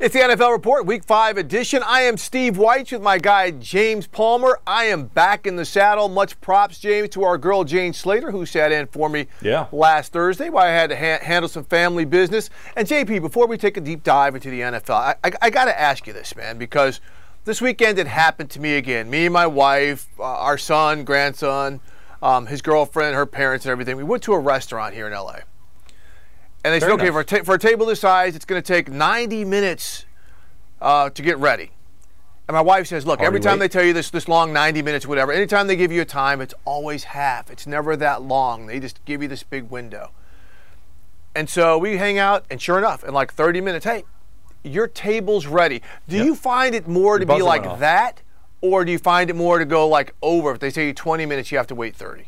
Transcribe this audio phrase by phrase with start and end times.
[0.00, 1.82] It's the NFL Report, Week 5 edition.
[1.84, 4.58] I am Steve Wyche with my guy James Palmer.
[4.66, 6.08] I am back in the saddle.
[6.08, 9.66] Much props, James, to our girl Jane Slater, who sat in for me Yeah.
[9.72, 12.48] last Thursday while I had to ha- handle some family business.
[12.76, 15.66] And JP, before we take a deep dive into the NFL, I, I, I got
[15.66, 17.02] to ask you this, man, because
[17.44, 19.10] this weekend it happened to me again.
[19.10, 21.78] Me and my wife, uh, our son, grandson,
[22.22, 23.98] um, his girlfriend, her parents, and everything.
[23.98, 25.40] We went to a restaurant here in LA.
[26.64, 28.60] And they Very said, okay, for a, ta- for a table this size, it's going
[28.62, 30.04] to take 90 minutes
[30.80, 31.70] uh, to get ready.
[32.48, 35.06] And my wife says, look, every time they tell you this this long 90 minutes,
[35.06, 37.48] whatever, anytime they give you a time, it's always half.
[37.50, 38.66] It's never that long.
[38.66, 40.10] They just give you this big window.
[41.34, 44.02] And so we hang out, and sure enough, in like 30 minutes, hey,
[44.64, 45.80] your table's ready.
[46.08, 46.26] Do Yep.
[46.26, 48.22] you find it more to be like that,
[48.60, 50.50] or do you find it more to go like over?
[50.52, 52.24] If they say you 20 minutes, you have to wait 30.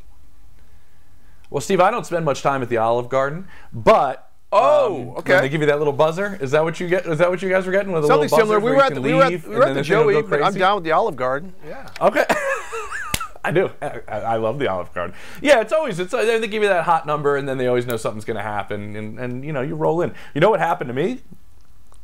[1.52, 5.34] Well, Steve, I don't spend much time at the Olive Garden, but Oh, um, okay.
[5.34, 7.06] When they give you that little buzzer, is that what you get?
[7.06, 8.60] Is that what you guys were getting with a Something little buzzer similar.
[8.60, 10.42] We were the, we were at, we were at the this thing will Joey, but
[10.42, 11.54] I'm down with the Olive Garden.
[11.66, 11.88] Yeah.
[12.02, 12.26] Okay.
[13.44, 13.70] I do.
[13.80, 15.16] I, I love the Olive Garden.
[15.40, 17.96] Yeah, it's always it's they give you that hot number, and then they always know
[17.96, 20.14] something's going to happen, and and you know you roll in.
[20.34, 21.22] You know what happened to me?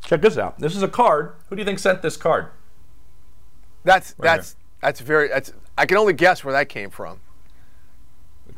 [0.05, 0.59] Check this out.
[0.59, 1.35] This is a card.
[1.49, 2.49] Who do you think sent this card?
[3.85, 7.21] That's Right that's that's very that's I can only guess where that came from.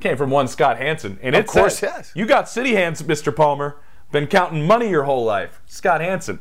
[0.00, 2.12] Came from one Scott Hanson, and Of it course, says, yes.
[2.14, 3.34] "You got city hands, Mr.
[3.34, 3.76] Palmer.
[4.10, 6.40] Been counting money your whole life." Scott Hanson.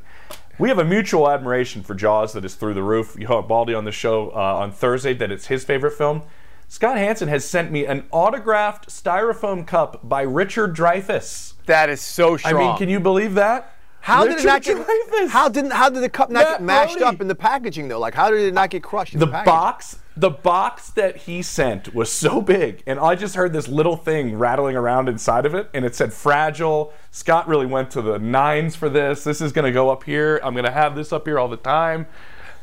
[0.58, 3.16] We have a mutual admiration for Jaws that is through the roof.
[3.18, 6.24] You heard Baldy on the show uh, on Thursday that it's his favorite film.
[6.68, 11.54] Scott Hanson has sent me an autographed styrofoam cup by Richard Dreyfuss.
[11.66, 12.56] That is so strong.
[12.56, 13.74] I mean, can you believe that?
[14.02, 14.78] How Richard did it not get?
[14.88, 15.30] Dreyfuss.
[15.30, 15.72] How didn't?
[15.72, 17.16] How did the cup not Matt get mashed Brody.
[17.16, 18.00] up in the packaging though?
[18.00, 21.42] Like, how did it not get crushed in the, the box the box that he
[21.42, 25.56] sent was so big and i just heard this little thing rattling around inside of
[25.56, 29.54] it and it said fragile scott really went to the nines for this this is
[29.54, 32.06] going to go up here i'm going to have this up here all the time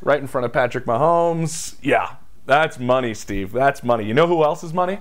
[0.03, 4.44] right in front of patrick mahomes yeah that's money steve that's money you know who
[4.44, 4.98] else is money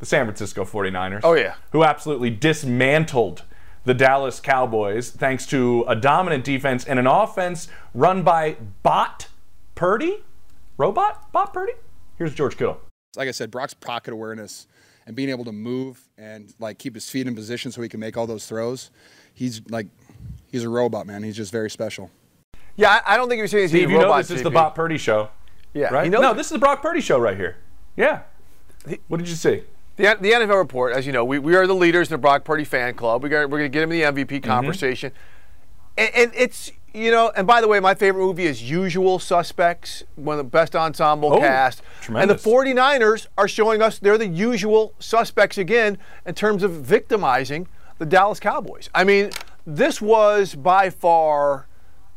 [0.00, 1.54] the san francisco 49ers Oh, yeah.
[1.70, 3.44] who absolutely dismantled
[3.84, 9.28] the Dallas Cowboys thanks to a dominant defense and an offense run by Bot
[9.74, 10.24] Purdy?
[10.76, 11.30] Robot?
[11.32, 11.72] Bot Purdy?
[12.16, 12.80] Here's George Kittle.
[13.16, 14.66] like I said, Brock's pocket awareness
[15.06, 18.00] and being able to move and like keep his feet in position so he can
[18.00, 18.90] make all those throws.
[19.34, 19.86] He's like,
[20.50, 21.22] he's a robot, man.
[21.22, 22.10] He's just very special.
[22.76, 24.18] Yeah, I, I don't think you're saying he's Steve, a you know robot.
[24.24, 25.28] this is the Bot Purdy show.
[25.74, 26.04] Yeah, Right?
[26.04, 26.36] he knows no, it.
[26.36, 27.56] this is the Brock Purdy show right here.
[27.96, 28.22] Yeah.
[29.08, 29.62] What did you see?
[29.96, 32.44] The, the NFL report, as you know, we, we are the leaders in the Brock
[32.44, 33.22] Purdy fan club.
[33.22, 34.50] We got, we're going to get him in the MVP Mm-hmm.
[34.50, 35.12] conversation.
[35.96, 40.02] And, and it's, you know, and by the way, my favorite movie is Usual Suspects,
[40.16, 41.82] one of the best ensemble Oh, cast.
[42.00, 42.44] tremendous.
[42.44, 42.50] And the
[42.80, 47.68] 49ers are showing us they're the usual suspects again in terms of victimizing
[47.98, 48.90] the Dallas Cowboys.
[48.94, 49.30] I mean,
[49.64, 51.68] this was by far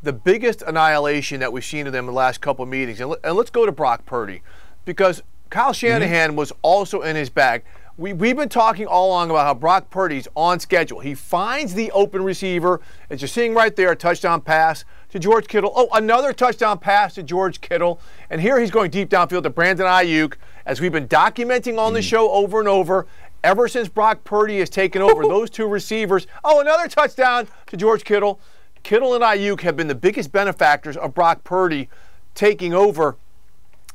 [0.02, 3.00] the biggest annihilation that we've seen of them in the last couple of meetings.
[3.00, 4.42] And, let- and let's go to Brock Purdy
[4.86, 5.74] because Kyle mm-hmm.
[5.74, 7.64] Shanahan was also in his bag.
[7.98, 11.00] We, we've been talking all along about how Brock Purdy's on schedule.
[11.00, 12.80] He finds the open receiver,
[13.10, 15.72] as you're seeing right there, a touchdown pass to George Kittle.
[15.76, 18.00] Oh, another touchdown pass to George Kittle.
[18.30, 20.36] And here he's going deep downfield to Brandon Aiyuk,
[20.68, 22.10] as we've been documenting on the mm.
[22.10, 23.08] show over and over.
[23.44, 26.28] Ever since Brock Purdy has taken over, those two receivers.
[26.44, 28.40] Oh, another touchdown to George Kittle.
[28.84, 31.90] Kittle and Aiyuk have been the biggest benefactors of Brock Purdy
[32.36, 33.18] taking over.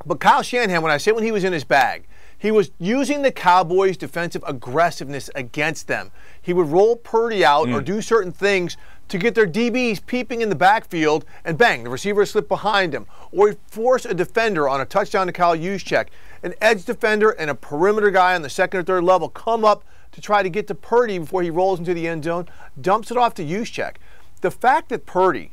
[0.07, 2.07] But Kyle Shanahan, when I say when he was in his bag,
[2.37, 6.11] he was using the Cowboys' defensive aggressiveness against them.
[6.41, 7.85] He would roll Purdy out or mm.
[7.85, 8.77] do certain things
[9.09, 13.07] to get their DBs peeping in the backfield, and bang, the receiver slip behind him.
[13.31, 16.09] Or he'd force a defender on a touchdown to Kyle Juszczyk.
[16.43, 19.85] An edge defender and a perimeter guy on the second or third level come up
[20.13, 22.49] to try to get to Purdy before he rolls into the end zone,
[22.81, 23.97] dumps it off to Juszczyk.
[24.41, 25.53] The fact that Purdy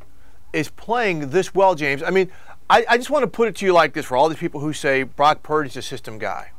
[0.53, 2.01] is playing this well, James.
[2.01, 2.31] I mean,
[2.69, 4.61] I, I just want to put it to you like this for all these people
[4.61, 6.51] who say Brock Purdy's a system guy.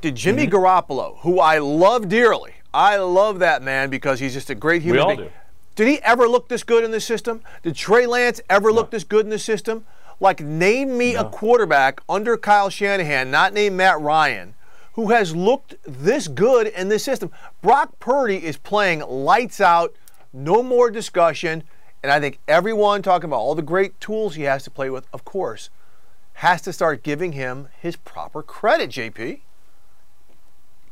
[0.00, 0.54] Did Jimmy Mm-hmm.
[0.54, 4.96] Garoppolo, who I love dearly, I love that man because he's just a great human
[4.98, 5.28] we all being.
[5.28, 5.34] do.
[5.74, 7.42] Did he ever look this good in the system?
[7.62, 9.84] Did Trey Lance ever look this good in the system?
[10.20, 14.54] Like, name me a quarterback under Kyle Shanahan, not named Matt Ryan,
[14.94, 17.30] who has looked this good in this system.
[17.62, 19.94] Brock Purdy is playing lights out,
[20.32, 21.62] no more discussion.
[22.02, 25.06] And I think everyone talking about all the great tools he has to play with,
[25.12, 25.70] of course,
[26.34, 29.40] has to start giving him his proper credit, JP.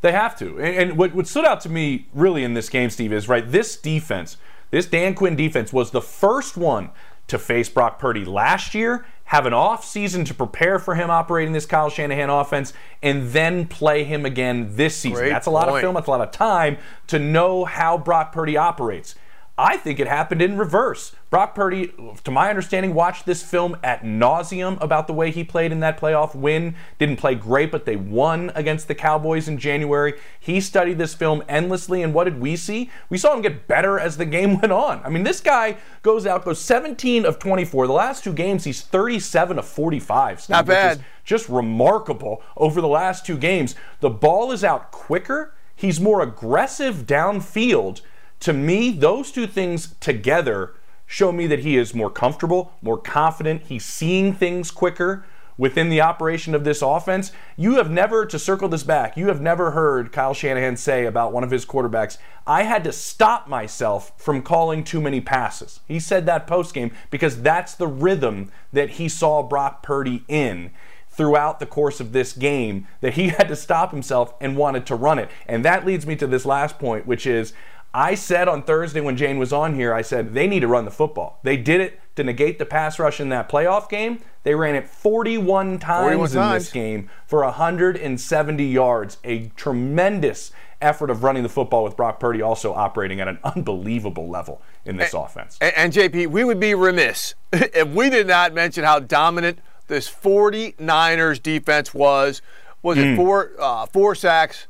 [0.01, 0.59] They have to.
[0.59, 3.49] And, and what, what stood out to me really in this game, Steve, is right,
[3.51, 4.37] this defense,
[4.71, 6.91] this Dan Quinn defense was the first one
[7.29, 11.53] to face Brock Purdy last year, have an off season to prepare for him operating
[11.53, 15.19] this Kyle Shanahan offense, and then play him again this season.
[15.19, 16.79] Great that's a lot of film, that's a lot of time
[17.09, 19.17] to know how Brock Purdy operates.
[19.59, 21.17] I think it happened in reverse.
[21.31, 21.91] Brock Purdy,
[22.25, 25.99] to my understanding, watched this film at nauseum about the way he played in that
[25.99, 26.75] playoff win.
[26.99, 30.13] Didn't play great, but they won against the Cowboys in January.
[30.39, 32.91] He studied this film endlessly, and what did we see?
[33.09, 35.01] We saw him get better as the game went on.
[35.03, 37.87] I mean, this guy goes out, goes 17 of 24.
[37.87, 40.43] The last two games, he's 37 of 45.
[40.43, 41.03] Steve, Not bad.
[41.25, 43.75] just remarkable over the last two games.
[44.01, 45.55] The ball is out quicker.
[45.75, 48.03] He's more aggressive downfield.
[48.41, 50.75] To me, those two things together
[51.07, 53.63] show me that he is more comfortable, more confident.
[53.69, 55.25] He's seeing things quicker
[55.59, 57.33] within the operation of this offense.
[57.57, 61.33] You have never, to circle this back, you have never heard Kyle Shanahan say about
[61.33, 65.81] one of his quarterbacks, I had to stop myself from calling too many passes.
[65.89, 70.73] He said that post game because that's the rhythm that he saw Brock Purdy in
[71.09, 74.95] throughout the course of this game that he had to stop himself and wanted to
[74.95, 75.31] run it.
[75.47, 77.55] And that leads me to this last point, which is
[77.97, 80.85] I said on Thursday when Jane was on here, I said they need to run
[80.85, 81.41] the football.
[81.43, 84.21] They did it to negate the pass rush in that playoff game.
[84.43, 89.17] They ran it 41 times 41 in this game for 170 yards.
[89.25, 90.53] A tremendous
[90.83, 94.99] effort of running the football with Brock Purdy also operating at an unbelievable level in
[94.99, 95.57] this offense.
[95.63, 100.07] And, and JP, we would be remiss if we did not mention how dominant this
[100.07, 102.43] 49ers defense was.
[102.83, 104.67] Was it four uh, four sacks,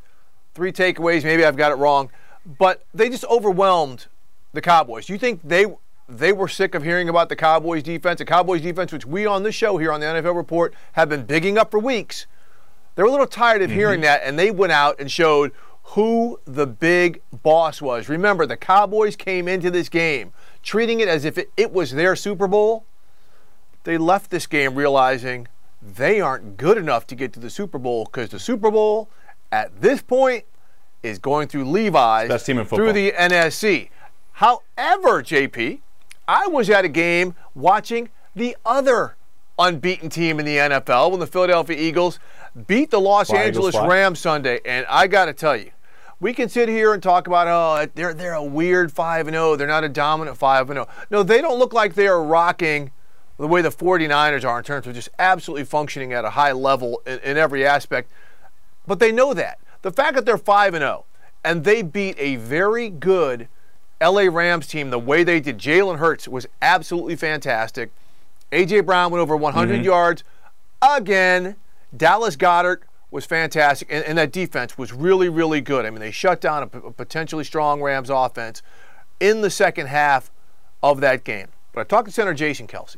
[0.54, 1.24] three takeaways?
[1.24, 2.08] Maybe I've got it wrong,
[2.46, 4.06] but they just overwhelmed
[4.52, 5.08] the Cowboys.
[5.08, 5.66] You think they
[6.08, 8.18] they were sick of hearing about the Cowboys defense?
[8.18, 11.24] The Cowboys defense, which we on the show here on the NFL Report have been
[11.24, 12.26] bigging up for weeks.
[12.94, 14.04] They were a little tired of hearing mm-hmm.
[14.04, 15.52] that, and they went out and showed
[15.90, 18.08] who the big boss was.
[18.08, 22.16] Remember, the Cowboys came into this game treating it as if it, it was their
[22.16, 22.84] Super Bowl.
[23.84, 25.46] They left this game realizing
[25.80, 29.08] they aren't good enough to get to the Super Bowl because the Super Bowl,
[29.52, 30.44] at this point,
[31.06, 33.90] is going through Levi's Best team in through the NFC.
[34.32, 35.80] However, JP,
[36.28, 39.16] I was at a game watching the other
[39.58, 42.18] unbeaten team in the NFL when the Philadelphia Eagles
[42.66, 43.74] beat the Los Fly, Angeles.
[43.74, 44.60] Rams Sunday.
[44.64, 45.70] And I got to tell you,
[46.20, 49.66] we can sit here and talk about oh they're they're a weird 5 0, They're
[49.66, 50.88] not a dominant 5 0.
[51.10, 52.90] No, they don't look like they are rocking
[53.38, 57.02] the way the 49ers are in terms of just absolutely functioning at a high level
[57.06, 58.10] in, in every aspect.
[58.86, 59.58] But they know that.
[59.86, 61.04] The fact that they're 5 and 0
[61.44, 63.46] and they beat a very good
[64.02, 65.58] LA Rams team the way they did.
[65.58, 67.92] Jalen Hurts was absolutely fantastic.
[68.50, 69.84] AJ Brown went over 100 mm-hmm.
[69.84, 70.24] yards
[70.82, 71.54] again.
[71.96, 72.78] Dallas Goedert
[73.12, 75.86] was fantastic, and, and that defense was really, really good.
[75.86, 78.62] I mean, they shut down a, p- a potentially strong Rams offense
[79.20, 80.32] in the second half
[80.82, 81.46] of that game.
[81.72, 82.96] But I talked to center Jason Kelce,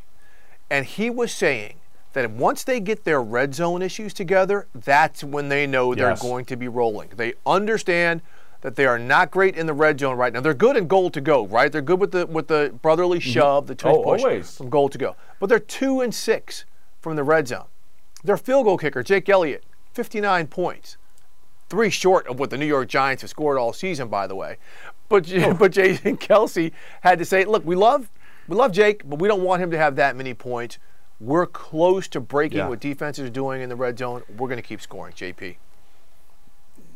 [0.71, 1.81] and he was saying
[2.13, 6.23] that once they get their red zone issues together, that's when they know they're Yes.
[6.23, 7.11] going to be rolling.
[7.15, 8.23] They understand
[8.61, 10.41] that they are not great in the red zone right now.
[10.41, 11.71] They're good in goal to go, right?
[11.71, 13.31] They're good with the with the brotherly mm-hmm.
[13.31, 14.57] shove, the tush Oh, push always.
[14.57, 15.17] from goal to go.
[15.39, 16.65] But they're two and six
[17.01, 17.67] from the red zone.
[18.25, 20.97] Their field goal kicker, Jake Elliott, 59 points.
[21.69, 24.57] Three short of what the New York Giants have scored all season, by the way.
[25.09, 25.55] But oh.
[25.55, 26.73] but Jason Kelce
[27.03, 28.11] had to say, look, we love
[28.49, 30.79] we love Jake, but we don't want him to have that many points.
[31.21, 32.69] We're close to breaking Yeah.
[32.69, 34.23] what defenses are doing in the red zone.
[34.29, 35.57] We're going to keep scoring, JP.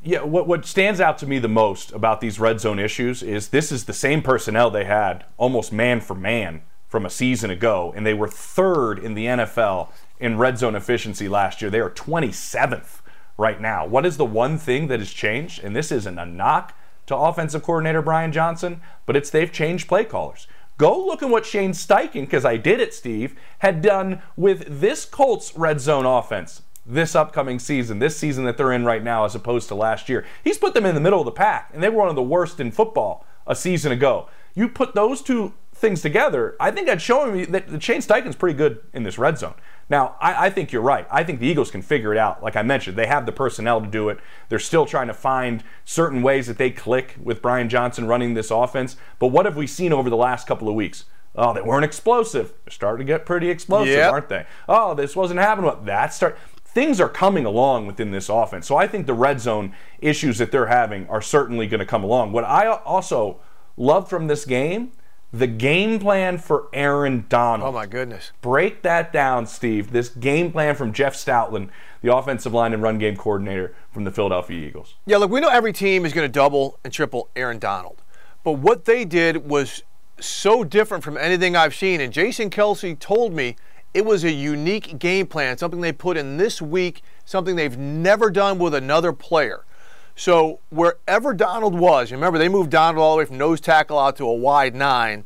[0.05, 3.49] Yeah, what, what stands out to me the most about these red zone issues is
[3.49, 7.93] this is the same personnel they had almost man for man from a season ago,
[7.97, 9.89] and they were third in the NFL
[10.19, 11.71] in red zone efficiency last year.
[11.71, 13.01] They are 27th
[13.39, 13.87] right now.
[13.87, 15.63] What is the one thing that has changed?
[15.63, 16.77] And this isn't a knock
[17.07, 20.47] to offensive coordinator Brian Johnson, but it's they've changed play callers.
[20.83, 25.05] Go look at what Shane Steichen, because I did it, Steve, had done with this
[25.05, 29.37] Colts red zone offense this upcoming season, this season that they're in right now, as
[29.37, 30.27] opposed to last year.
[30.43, 32.23] He's put them in the middle of the pack, and they were one of the
[32.25, 34.29] worst in football a season ago.
[34.57, 38.37] You put those two things together, I think that's showing me that the Shane Steichen's
[38.37, 39.55] pretty good in this red zone.
[39.91, 41.07] Now, I, I think you're right.
[41.11, 42.43] I think the Eagles can figure it out.
[42.43, 44.19] Like I mentioned, they have the personnel to do it.
[44.49, 48.51] They're still trying to find certain ways that they click with Brian Johnson running this
[48.51, 48.97] offense.
[49.19, 51.05] But what have we seen over the last couple of weeks?
[51.35, 52.55] Oh, they weren't explosive.
[52.65, 54.13] They're starting to get pretty explosive, Yep.
[54.13, 54.47] aren't they?
[54.69, 55.67] Oh, this wasn't happening.
[55.67, 56.39] Well, That start.
[56.65, 58.67] Things are coming along within this offense.
[58.67, 62.05] So I think the red zone issues that they're having are certainly going to come
[62.05, 62.33] along.
[62.33, 63.41] What I also
[63.77, 64.93] love from this game,
[65.33, 67.69] the game plan for Aaron Donald.
[67.69, 68.33] Oh my goodness.
[68.43, 69.93] Break that down, Steve.
[69.93, 71.71] This game plan from Jeff Stoutland,
[72.03, 74.95] the offensive line and run game coordinator from the Philadelphia Eagles.
[75.07, 78.03] Yeah, look, we know every team is going to double and triple Aaron Donald.
[78.45, 79.83] But what they did was
[80.21, 82.01] so different from anything I've seen.
[82.01, 83.57] And Jason Kelce told me
[83.95, 88.31] it was a unique game plan, something they put in this week, something they've never
[88.31, 89.65] done with another player.
[90.15, 94.17] So wherever Donald was, remember they moved Donald all the way from nose tackle out
[94.17, 95.25] to a wide nine.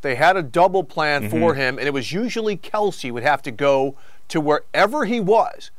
[0.00, 1.60] They had a double plan for mm-hmm.
[1.60, 3.96] him, and it was usually Kelce would have to go
[4.28, 5.72] to wherever he was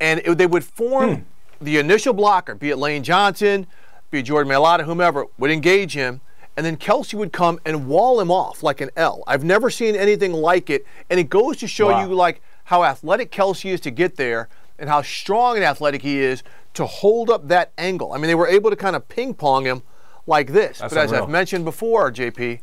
[0.00, 1.22] and it, they would form hmm.
[1.60, 3.66] the initial blocker, be it Lane Johnson,
[4.10, 6.20] be it Jordan Mailata, whomever, would engage him,
[6.56, 9.22] and then Kelce would come and wall him off like an L.
[9.26, 12.06] I've never seen anything like it, and it goes to show Wow.
[12.06, 16.18] you like how athletic Kelce is to get there and how strong and athletic he
[16.18, 16.42] is
[16.74, 18.12] to hold up that angle.
[18.12, 19.82] I mean, they were able to kind of ping pong him
[20.26, 20.78] like this.
[20.78, 21.12] That's but as.
[21.12, 22.60] I've mentioned before, JP,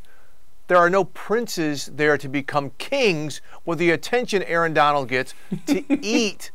[0.67, 5.33] there are no princes there to become kings with the attention Aaron Donald gets
[5.65, 6.51] to eat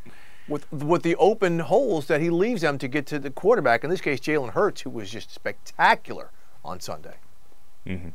[0.49, 3.85] with with the open holes that he leaves them to get to the quarterback.
[3.85, 6.31] In this case, Jalen Hurts, who was just spectacular
[6.65, 7.17] on Sunday.
[7.87, 8.09] Mm-hmm.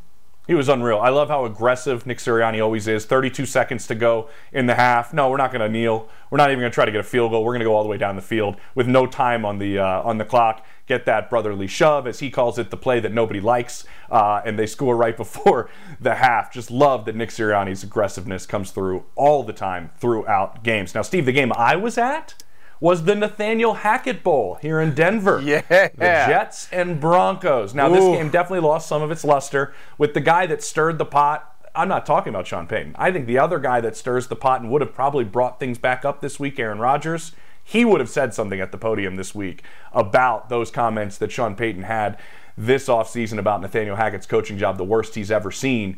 [0.45, 1.00] He was unreal.
[1.00, 3.05] I love how aggressive Nick Sirianni always is.
[3.05, 5.13] 32 seconds to go in the half.
[5.13, 6.09] No, we're not going to kneel.
[6.29, 7.45] We're not even going to try to get a field goal.
[7.45, 9.79] We're going to go all the way down the field with no time on the
[9.79, 10.65] uh, on the clock.
[10.85, 14.59] Get that brotherly shove, as he calls it, the play that nobody likes, uh, and
[14.59, 15.69] they score right before
[16.01, 16.51] the half.
[16.51, 20.93] Just love that Nick Sirianni's aggressiveness comes through all the time throughout games.
[20.93, 22.42] Now, Steve, the game I was at
[22.84, 25.42] was the Nathaniel Hackett Bowl here in Denver.
[25.42, 25.62] Yeah.
[25.70, 27.74] The Jets and Broncos.
[27.74, 31.06] Now, this game definitely lost some of its luster with the guy that stirred the
[31.06, 31.50] pot.
[31.74, 32.98] I'm not talking about Sean Payton.
[33.00, 35.78] I think the other guy that stirs the pot and would have probably brought things
[35.78, 37.32] back up this week, Aaron Rodgers,
[37.63, 39.63] he would have said something at the podium this week
[39.94, 42.20] about those comments that Sean Payton had
[42.58, 45.98] this offseason about Nathaniel Hackett's coaching job, the worst he's ever seen.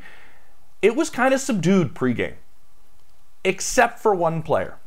[0.84, 2.36] It was kind of subdued pregame,
[3.44, 4.78] except for one player.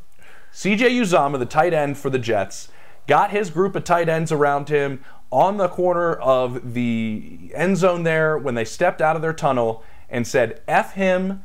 [0.52, 2.69] CJ Uzomah, the tight end for the Jets,
[3.07, 8.02] got his group of tight ends around him on the corner of the end zone
[8.02, 11.43] there when they stepped out of their tunnel and said, F him,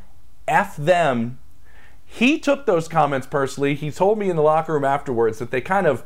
[0.48, 1.40] F them.
[2.06, 3.76] He took those comments personally.
[3.76, 6.04] He told me in the locker room afterwards that they kind of,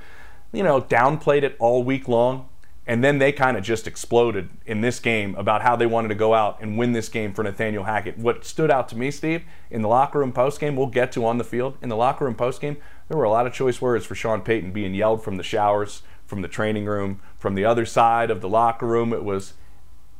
[0.52, 2.48] you know, downplayed it all week long.
[2.88, 6.16] And then they kind of just exploded in this game about how they wanted to
[6.16, 8.18] go out and win this game for Nathaniel Hackett.
[8.18, 11.26] What stood out to me, Steve, in the locker room post game, we'll get to
[11.26, 11.78] on the field.
[11.82, 12.78] In the locker room post game,
[13.10, 16.02] there were a lot of choice words for Sean Payton being yelled from the showers,
[16.26, 19.12] from the training room, from the other side of the locker room.
[19.12, 19.54] It was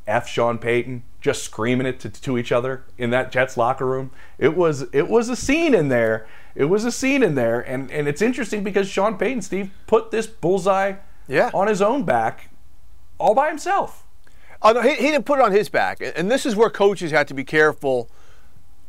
[0.06, 4.10] F Sean Payton, just screaming it to, to each other in that Jets locker room.
[4.38, 6.26] It was it was a scene in there.
[6.54, 10.10] It was a scene in there, and and it's interesting because Sean Payton, Steve, put
[10.10, 10.94] this bullseye
[11.28, 11.50] Yeah.
[11.54, 12.50] on his own back,
[13.18, 14.06] all by himself.
[14.60, 16.00] Oh, no, he, he didn't put it on his back.
[16.00, 18.08] And- this is where coaches have to be careful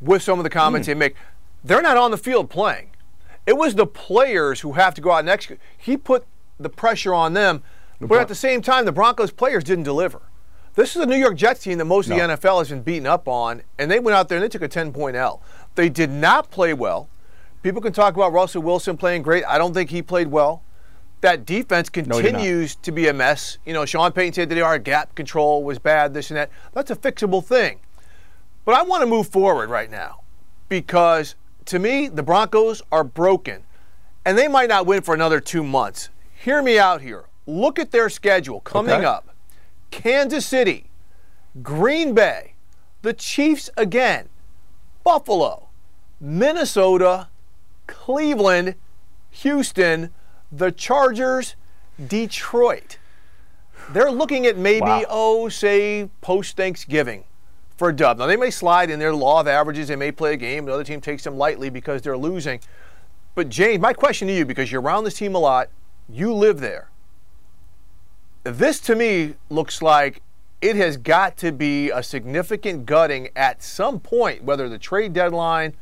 [0.01, 0.91] with some of the comments hmm.
[0.91, 1.15] they make.
[1.63, 2.91] They're not on the field playing.
[3.45, 5.59] It was the players who have to go out and execute.
[5.77, 6.25] He put
[6.59, 7.63] the pressure on them,
[7.99, 10.21] but at the same time, the Broncos players didn't deliver.
[10.75, 13.07] This is a New York Jets team that most of the NFL has been beaten
[13.07, 15.41] up on, and they went out there and they took a 10 point L.
[15.75, 17.09] They did not play well.
[17.63, 19.43] People can talk about Russell Wilson playing great.
[19.45, 20.61] I don't think he played well.
[21.21, 23.57] That defense continues to be a mess.
[23.65, 26.49] You know, Sean Payton said today our gap control was bad, this and that.
[26.73, 27.79] That's a fixable thing.
[28.65, 30.21] But I want to move forward right now
[30.69, 31.35] because
[31.65, 33.63] to me, the Broncos are broken
[34.25, 36.09] and they might not win for another two months.
[36.33, 37.25] Hear me out here.
[37.45, 39.05] Look at their schedule coming Okay.
[39.05, 39.35] up
[39.91, 40.89] Kansas City,
[41.63, 42.53] Green Bay,
[43.01, 44.29] the Chiefs again,
[45.03, 45.69] Buffalo,
[46.21, 47.27] Minnesota,
[47.87, 48.75] Cleveland,
[49.31, 50.11] Houston,
[50.51, 51.55] the Chargers,
[52.05, 52.97] Detroit.
[53.91, 55.03] They're looking at maybe, Wow.
[55.09, 57.23] oh, say, post Thanksgiving
[57.77, 58.19] for a dub.
[58.19, 59.87] Now, they may slide in their law of averages.
[59.87, 60.65] They may play a game.
[60.65, 62.59] The other team takes them lightly because they're losing.
[63.35, 65.69] But, James, my question to you, because you're around this team a lot,
[66.09, 66.89] you live there.
[68.43, 70.21] This to me looks like
[70.61, 75.73] it has got to be a significant gutting at some point, whether the trade deadline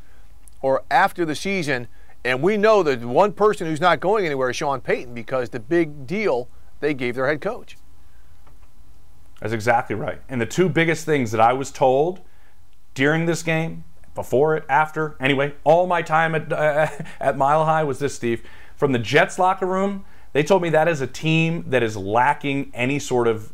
[0.61, 1.87] or after the season.
[2.27, 5.61] And we know that one person who's not going anywhere is Sean Payton because the
[5.61, 6.49] big deal
[6.81, 7.77] they gave their head coach.
[9.39, 10.19] That's exactly right.
[10.27, 12.19] And the two biggest things that I was told
[12.93, 16.87] during this game, before it, after, anyway, all my time at, uh,
[17.21, 18.43] at Mile High was this, Steve.
[18.75, 20.03] From the Jets locker room,
[20.33, 23.53] they told me that is a team that is lacking any sort of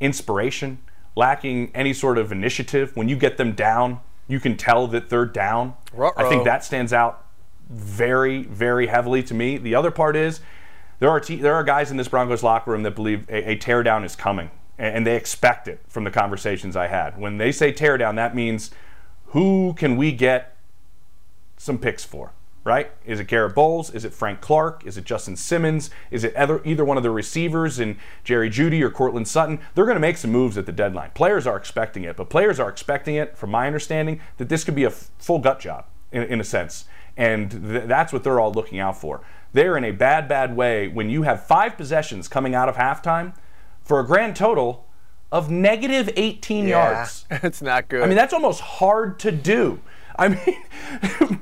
[0.00, 0.78] inspiration,
[1.14, 2.96] lacking any sort of initiative.
[2.96, 5.74] When you get them down, you can tell that they're down.
[5.92, 6.28] I Ruh-roh.
[6.30, 7.26] think that stands out
[7.68, 9.58] very, very heavily to me.
[9.58, 10.40] The other part is
[10.98, 14.04] there are there are guys in this Broncos locker room that believe a, a teardown
[14.04, 17.18] is coming, and, and they expect it from the conversations I had.
[17.18, 18.70] When they say teardown, that means
[19.26, 20.56] who can we get
[21.56, 22.32] some picks for?
[22.64, 22.90] Right?
[23.06, 23.88] Is it Garett Bolles?
[23.94, 24.84] Is it Frank Clark?
[24.84, 25.88] Is it Justin Simmons?
[26.10, 29.60] Is it either, either one of the receivers in Jerry Jeudy or Courtland Sutton?
[29.74, 31.12] They're going to make some moves at the deadline.
[31.14, 34.74] Players are expecting it, but players are expecting it, from my understanding, that this could
[34.74, 36.84] be a full gut job in, in a sense.
[37.18, 39.20] And th- that's what they're all looking out for.
[39.52, 43.34] They're in a bad, bad way when you have five possessions coming out of halftime
[43.82, 44.86] for a grand total
[45.30, 47.26] of negative 18 yards.
[47.30, 48.02] it's not good.
[48.02, 49.80] I mean, that's almost hard to do.
[50.18, 50.38] I mean,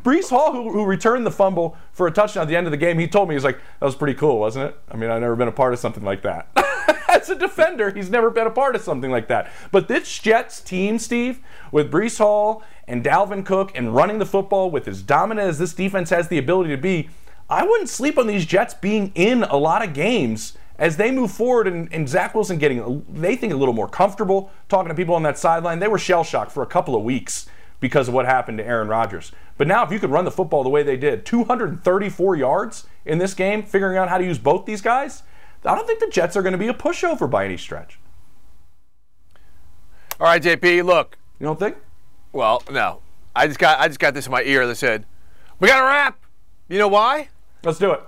[0.02, 2.76] Breece Hall, who, who returned the fumble for a touchdown at the end of the
[2.76, 4.78] game, he told me, he's like, that was pretty cool, wasn't it?
[4.90, 6.48] I mean, I've never been a part of something like that.
[7.16, 9.50] As a defender, he's never been a part of something like that.
[9.72, 11.40] But this Jets team, Steve,
[11.72, 15.72] with Breece Hall and Dalvin Cook and running the football with as dominant as this
[15.72, 17.08] defense has the ability to be,
[17.48, 21.30] I wouldn't sleep on these Jets being in a lot of games as they move
[21.30, 25.14] forward and, and Zach Wilson getting, they think, a little more comfortable talking to people
[25.14, 25.78] on that sideline.
[25.78, 27.46] They were shell shocked for a couple of weeks
[27.80, 29.32] because of what happened to Aaron Rodgers.
[29.56, 33.16] But now, if you could run the football the way they did, 234 yards in
[33.16, 35.22] this game, figuring out how to use both these guys,
[35.64, 37.98] I don't think the Jets are going to be a pushover by any stretch.
[40.20, 41.18] All right, JP, look.
[41.38, 41.76] You don't think?
[42.32, 43.00] Well, no.
[43.34, 45.04] I just got I just got this in my ear that said,
[45.60, 46.18] "We got a wrap."
[46.68, 47.28] You know why?
[47.62, 48.00] Let's do it.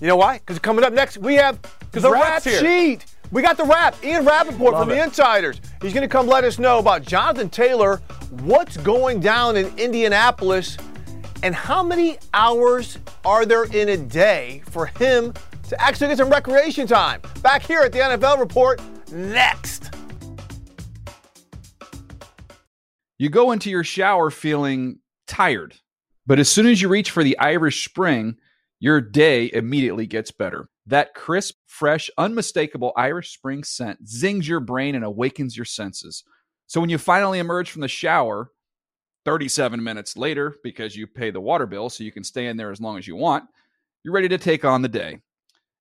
[0.00, 0.38] You know why?
[0.38, 2.60] Because coming up next, we have the the rap here.
[2.60, 3.04] sheet.
[3.32, 3.96] We got the rap.
[4.04, 5.02] Ian Rapoport Love from the.
[5.02, 5.60] Insiders.
[5.82, 7.96] He's going to come let us know about Jonathan Taylor,
[8.42, 10.78] what's going down in Indianapolis,
[11.42, 15.34] and how many hours are there in a day for him
[15.68, 17.20] to actually get some recreation time.
[17.42, 18.80] Back here at the NFL Report
[19.12, 19.90] next.
[23.18, 25.74] You go into your shower feeling tired,
[26.26, 28.36] but as soon as you reach for the Irish Spring,
[28.80, 30.68] your day immediately gets better.
[30.86, 36.24] That crisp, fresh, unmistakable Irish Spring scent zings your brain and awakens your senses.
[36.66, 38.52] So when you finally emerge from the shower,
[39.24, 42.70] 37 minutes later, because you pay the water bill so you can stay in there
[42.70, 43.44] as long as you want,
[44.02, 45.18] you're ready to take on the day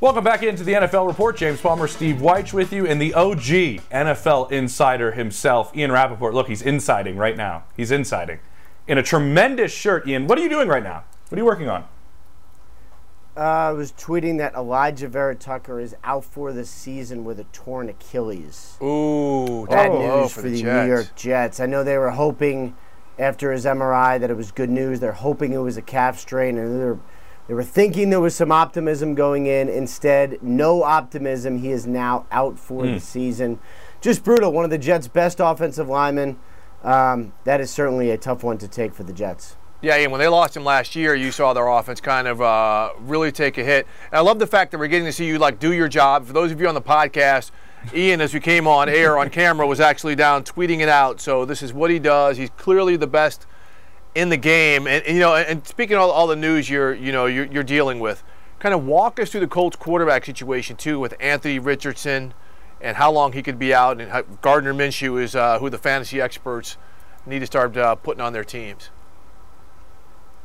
[0.00, 1.36] Welcome back into the NFL Report.
[1.36, 6.34] James Palmer, Steve Wyche with you, and the OG NFL insider himself, Ian Rapoport.
[6.34, 7.64] Look, he's insiding right now.
[7.76, 8.38] He's insiding.
[8.86, 10.28] In a tremendous shirt, Ian.
[10.28, 11.02] What are you doing right now?
[11.28, 11.82] What are you working on?
[13.36, 17.88] Uh, I was tweeting that Alijah Vera-Tucker is out for the season with a torn
[17.88, 18.78] Achilles.
[18.80, 21.58] Ooh, Bad oh, news for, the, New York Jets.
[21.58, 22.76] I know they were hoping
[23.18, 25.00] after his MRI that it was good news.
[25.00, 26.98] They're hoping it was a calf strain, and they're
[27.48, 29.70] They were thinking there was some optimism going in.
[29.70, 31.58] Instead, no optimism.
[31.58, 33.58] He is now out for the season.
[34.02, 34.52] Just brutal.
[34.52, 36.38] One of the Jets' best offensive linemen.
[36.84, 39.56] Um, that is certainly a tough one to take for the Jets.
[39.80, 42.90] Yeah, and when they lost him last year, you saw their offense kind of uh,
[42.98, 43.86] really take a hit.
[44.10, 46.26] And I love the fact that we're getting to see you like do your job.
[46.26, 47.50] For those of you on the podcast,
[47.94, 51.20] Ian, as we came on air on camera, was actually down tweeting it out.
[51.20, 52.36] So this is what he does.
[52.36, 53.46] He's clearly the best
[54.14, 54.86] in the game.
[54.86, 57.46] And, and, you know, and speaking of all, all the news you're you know you're,
[57.46, 58.22] you're dealing with,
[58.58, 62.34] kind of walk us through the Colts quarterback situation too with Anthony Richardson
[62.80, 64.00] and how long he could be out.
[64.00, 66.76] And how Gardner Minshew is uh, who the fantasy experts
[67.26, 68.90] need to start uh, putting on their teams.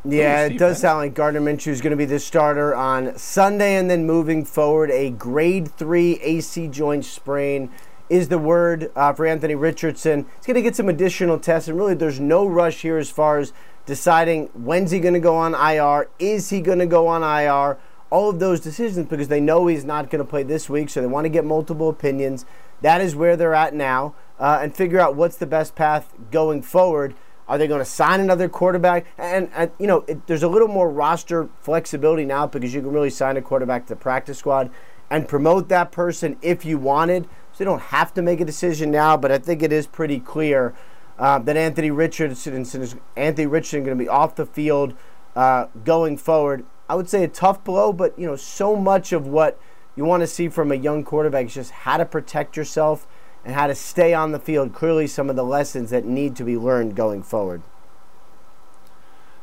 [0.06, 3.76] Yeah, it does sound like Gardner Minshew is going to be the starter on Sunday,
[3.76, 7.72] and then moving forward, a grade three AC joint sprain
[8.14, 10.28] is the word uh, for Anthony Richardson.
[10.38, 13.40] He's going to get some additional tests, and really, there's no rush here as far
[13.40, 13.54] as
[13.88, 17.80] deciding when's he going to go on IR, is he going to go on IR,
[18.12, 21.02] all of those decisions because they know he's not going to play this week, so
[21.02, 22.46] they want to get multiple opinions.
[22.82, 26.62] That is where they're at now, uh, and figure out what's the best path going
[26.62, 27.16] forward.
[27.48, 29.08] Are they going to sign another quarterback?
[29.18, 32.92] And, and you know, it, there's a little more roster flexibility now because you can
[32.92, 34.70] really sign a quarterback to the practice squad
[35.10, 37.28] and promote that person if you wanted.
[37.54, 40.20] So you don't have to make a decision now, but I think it is pretty
[40.20, 40.74] clear
[41.20, 44.96] uh, that Anthony Richardson is Anthony Richardson going to be off the field
[45.36, 46.66] uh, going forward.
[46.90, 49.60] I would say a tough blow, but you know, so much of what
[49.96, 53.08] you want to see from a young quarterback is just how to protect yourself
[53.46, 54.74] and how to stay on the field.
[54.74, 57.62] Clearly, some of the lessons that need to be learned going forward.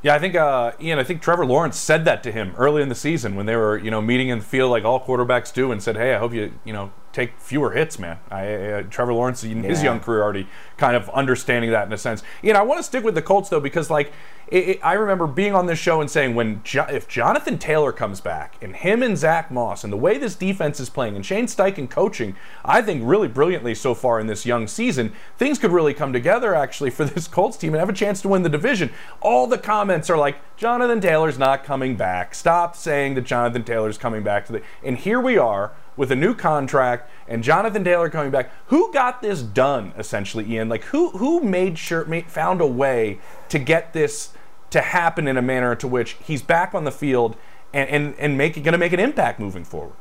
[0.03, 0.99] Yeah, I think uh, Ian.
[0.99, 3.77] I think Trevor Lawrence said that to him early in the season when they were,
[3.77, 6.33] you know, meeting in the field like all quarterbacks do, and said, "Hey, I hope
[6.33, 9.91] you, you know, take fewer hits, man." I, uh, Trevor Lawrence in his Yeah.
[9.91, 10.47] young career already
[10.77, 12.23] kind of understanding that in a sense.
[12.43, 14.13] You know, I want to stick with the Colts though because like
[14.49, 17.93] it, it, I remember being on this show and saying when jo- if Jonathan Taylor
[17.93, 21.25] comes back and him and Zach Moss and the way this defense is playing and
[21.25, 25.71] Shane Steichen coaching, I think really brilliantly so far in this young season, things could
[25.71, 28.49] really come together actually for this Colts team and have a chance to win the
[28.49, 28.91] division.
[29.21, 32.35] All the comments are like Jonathan Taylor's not coming back.
[32.35, 36.17] Stop saying that Jonathan Taylor's coming back to the and here we are with a
[36.17, 38.51] new contract and Jonathan Taylor coming back.
[38.69, 40.71] Who got this done essentially, Ian?
[40.71, 43.19] Like who who made sure made, found a way
[43.51, 44.31] to get this
[44.71, 47.37] to happen in a manner to which he's back on the field
[47.75, 49.93] and and, and make going to make an impact moving forward.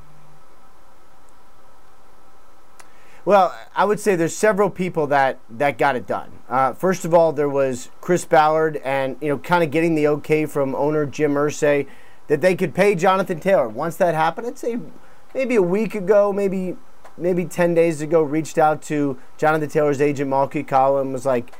[3.25, 6.31] Well, I would say there's several people that that got it done.
[6.47, 10.07] Uh, first of all, there was Chris Ballard, and you know, kind of getting the
[10.07, 11.87] okay from owner Jim Irsay
[12.27, 13.67] that they could pay Jonathan Taylor.
[13.67, 14.79] Once that happened, I'd say
[15.33, 16.75] maybe a week ago, maybe
[17.17, 21.53] maybe 10 days ago, reached out to Jonathan Taylor's agent Malki Kawa was like,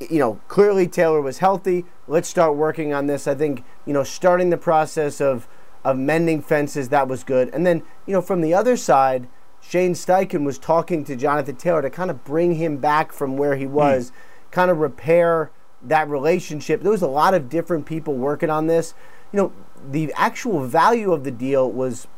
[0.00, 1.84] you know, clearly Taylor was healthy.
[2.08, 3.26] Let's start working on this.
[3.26, 5.46] I think, you know, starting the process of
[5.84, 7.48] of mending fences, that was good.
[7.54, 9.28] And then, you know, from the other side,
[9.60, 13.54] Shane Steichen was talking to Jonathan Taylor to kind of bring him back from where
[13.54, 13.74] he hmm.
[13.74, 14.10] was,
[14.50, 15.50] kind of repair
[15.82, 16.82] that relationship.
[16.82, 18.94] There was a lot of different people working on this.
[19.32, 19.52] You know,
[19.88, 22.08] the actual value of the deal was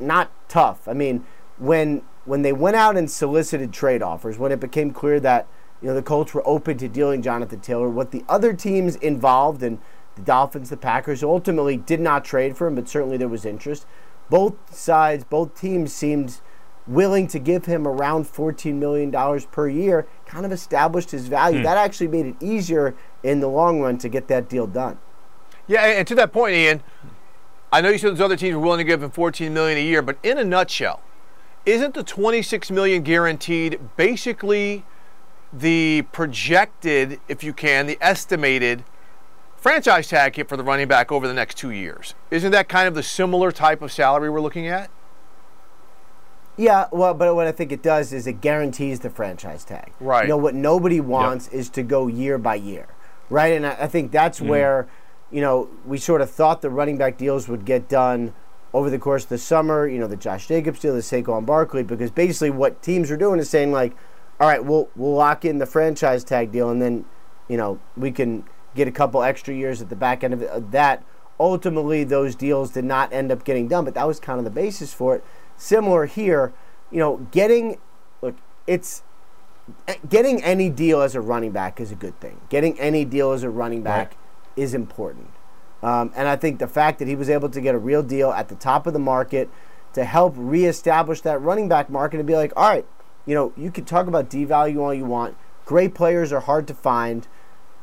[0.00, 0.88] not tough.
[0.88, 1.24] I mean,
[1.58, 5.46] when when they went out and solicited trade offers, when it became clear that
[5.80, 9.62] you know the Colts were open to dealing Jonathan Taylor, what the other teams involved
[9.62, 9.78] and
[10.16, 13.86] the Dolphins, the Packers ultimately did not trade for him, but certainly there was interest.
[14.28, 16.40] Both sides, both teams seemed
[16.86, 19.12] willing to give him around $14 million
[19.50, 21.58] per year, kind of established his value.
[21.58, 21.64] Hmm.
[21.64, 24.98] That actually made it easier in the long run to get that deal done.
[25.66, 26.82] Yeah, and to that point, Ian,
[27.72, 29.82] I know you said those other teams were willing to give him 14 million a
[29.82, 31.02] year, but in a nutshell,
[31.64, 34.84] isn't the 26 million guaranteed basically
[35.52, 38.84] the projected, if you can, the estimated
[39.56, 42.14] franchise tag hit for the running back over the next two years?
[42.30, 44.90] Isn't that kind of the similar type of salary we're looking at?
[46.56, 49.92] Yeah, well, but what I think it does is it guarantees the franchise tag.
[50.00, 50.24] Right.
[50.24, 52.86] You know what nobody wants is to go year by year,
[53.30, 53.54] right?
[53.54, 54.48] And I, I think that's mm-hmm.
[54.48, 54.88] where,
[55.30, 58.34] you know, we sort of thought the running back deals would get done
[58.72, 59.86] over the course of the summer.
[59.86, 63.38] You know, the Josh Jacobs deal, the Saquon Barkley, because basically what teams are doing
[63.40, 63.96] is saying like,
[64.38, 67.04] all right, we'll we'll lock in the franchise tag deal, and then,
[67.48, 71.04] you know, we can get a couple extra years at the back end of, that.
[71.38, 74.50] Ultimately, those deals did not end up getting done, but that was kind of the
[74.50, 75.24] basis for it.
[75.56, 76.52] Similar here,
[76.90, 77.78] you know, getting
[78.20, 79.02] look, it's
[80.08, 82.40] getting any deal as a running back is a good thing.
[82.48, 84.16] Getting any deal as a running back
[84.60, 85.30] is important.
[85.82, 88.30] Um, and I think the fact that he was able to get a real deal
[88.30, 89.48] at the top of the market
[89.94, 92.86] to help reestablish that running back market and be like, all right,
[93.24, 95.36] you know, you can talk about devalue all you want.
[95.64, 97.26] Great players are hard to find.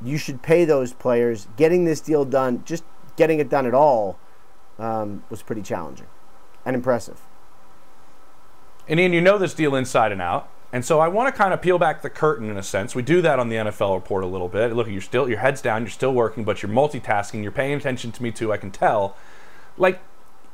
[0.01, 1.47] You should pay those players.
[1.57, 2.83] Getting this deal done, just
[3.15, 4.19] getting it done at all,
[4.77, 6.07] um, was pretty challenging
[6.63, 7.21] and impressive.
[8.87, 10.49] And Ian, you know this deal inside and out.
[10.73, 12.93] And so I want to kind of peel back the curtain in a sense.
[12.93, 14.73] We do that on the NFL report a little bit.
[14.73, 17.41] Look, you're still your head's down, you're still working, but you're multitasking.
[17.41, 18.51] You're paying attention to me too.
[18.51, 19.15] I can tell.
[19.77, 20.01] Like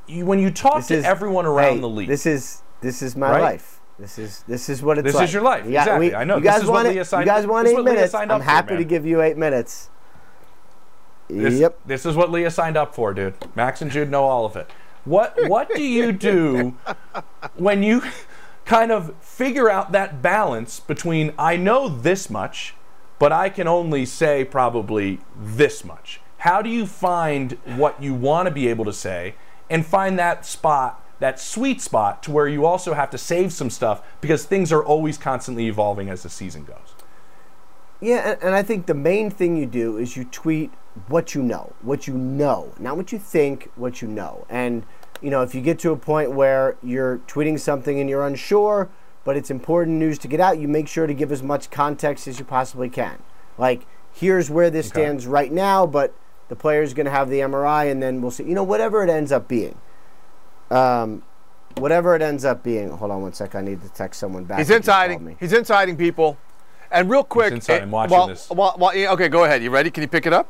[0.07, 3.01] you, when you talk This to is- everyone around hey, the league, This is this
[3.01, 3.41] is my Right?
[3.41, 3.79] life.
[3.97, 5.11] This is this is what it's like.
[5.13, 5.23] This like.
[5.29, 5.65] is your life.
[5.65, 6.09] Yeah, Exactly.
[6.09, 6.35] we- I know.
[6.37, 8.13] You This guys is want it- Leah signed- You guys want eight what minutes?
[8.13, 9.89] I'm up for, happy to give you eight minutes.
[11.29, 11.79] This, yep.
[11.85, 13.33] This is what Leah signed up for, dude.
[13.55, 14.69] Max and Jude know all of it.
[15.05, 16.75] What What do you do
[17.55, 18.03] when you
[18.65, 22.75] kind of figure out that balance between I know this much,
[23.19, 26.21] but I can only say probably this much?
[26.39, 29.35] How do you find what you want to be able to say
[29.69, 33.69] and find that spot, that sweet spot, to where you also have to save some
[33.69, 36.95] stuff because things are always constantly evolving as the season goes?
[38.01, 40.71] Yeah, and, I think the main thing you do is you tweet
[41.07, 44.45] what you know, what you know, not what you think, what you know.
[44.49, 44.85] And
[45.23, 48.89] you know, if you get to a point where you're tweeting something and you're unsure,
[49.23, 52.27] but it's important news to get out, you make sure to give as much context
[52.27, 53.17] as you possibly can.
[53.57, 55.01] Like, here's where this Okay.
[55.01, 56.13] stands right now, but
[56.49, 58.43] the player's going to have the MRI, and then we'll see.
[58.43, 59.77] You know, whatever it ends up being.
[60.69, 61.23] Um,
[61.77, 62.89] whatever it ends up being.
[62.89, 63.55] Hold on one sec.
[63.55, 64.57] I need to text someone back.
[64.59, 65.25] He's who just called insiding.
[65.25, 65.35] me.
[65.39, 66.37] He's insiding people.
[66.91, 67.79] And real quick, inside.
[67.79, 68.49] eh, I'm watching while- this.
[68.49, 69.63] while- while- yeah, okay, go ahead.
[69.63, 69.89] You ready?
[69.89, 70.47] Can you pick it up?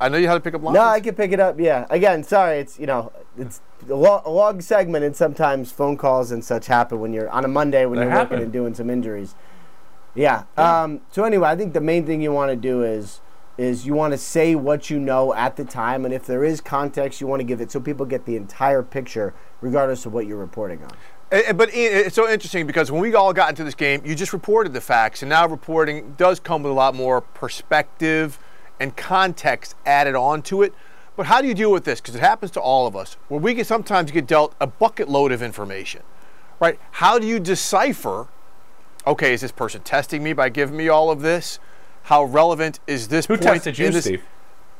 [0.00, 0.74] I know you how to pick up lines.
[0.74, 1.60] No, I can pick it up.
[1.60, 1.86] Yeah.
[1.90, 2.58] Again, sorry.
[2.58, 7.00] It's you know, it's a, lo- long segment, and sometimes phone calls and such happen
[7.00, 8.30] when you're on a Monday when They you're happen.
[8.38, 9.34] working and doing some injuries.
[10.14, 10.44] Yeah.
[10.56, 13.20] Um, so anyway, I think the main thing you want to do is
[13.58, 16.60] is you want to say what you know at the time, and if there is
[16.62, 20.26] context, you want to give it so people get the entire picture, regardless of what
[20.26, 20.90] you're reporting on.
[21.30, 24.14] Eh, eh, But it's so interesting because when we all got into this game, you
[24.14, 28.38] just reported the facts, and now reporting does come with a lot more perspective
[28.80, 30.72] and context added onto it.
[31.20, 32.00] But how do you deal with this?
[32.00, 35.06] Because it happens to all of us, where we can sometimes get dealt a bucket
[35.06, 36.00] load of information,
[36.60, 36.80] right?
[36.92, 38.28] How do you decipher?
[39.06, 41.58] Okay, is this person testing me by giving me all of this?
[42.04, 44.22] How relevant is this Who point tested you, this- Steve?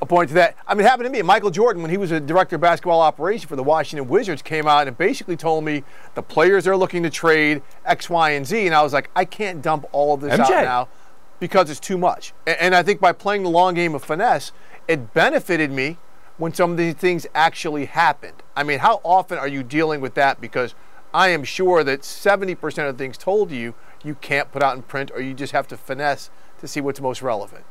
[0.00, 0.56] a point to that.
[0.66, 1.20] I mean, it happened to me.
[1.20, 4.66] Michael Jordan, when he was a director of basketball operation for the Washington Wizards, came
[4.66, 8.64] out and basically told me the players are looking to trade X, Y, and Z.
[8.64, 10.40] And I was like, I can't dump all of this MJ.
[10.40, 10.88] out now
[11.38, 12.32] because it's too much.
[12.46, 14.52] And I think by playing the long game of finesse,
[14.88, 15.98] it benefited me
[16.40, 18.42] when some of these things actually happened.
[18.56, 20.40] I mean, how often are you dealing with that?
[20.40, 20.74] Because
[21.12, 25.10] I am sure that 70% of things told you you can't put out in print
[25.14, 27.64] or you just have to finesse to see what's most relevant.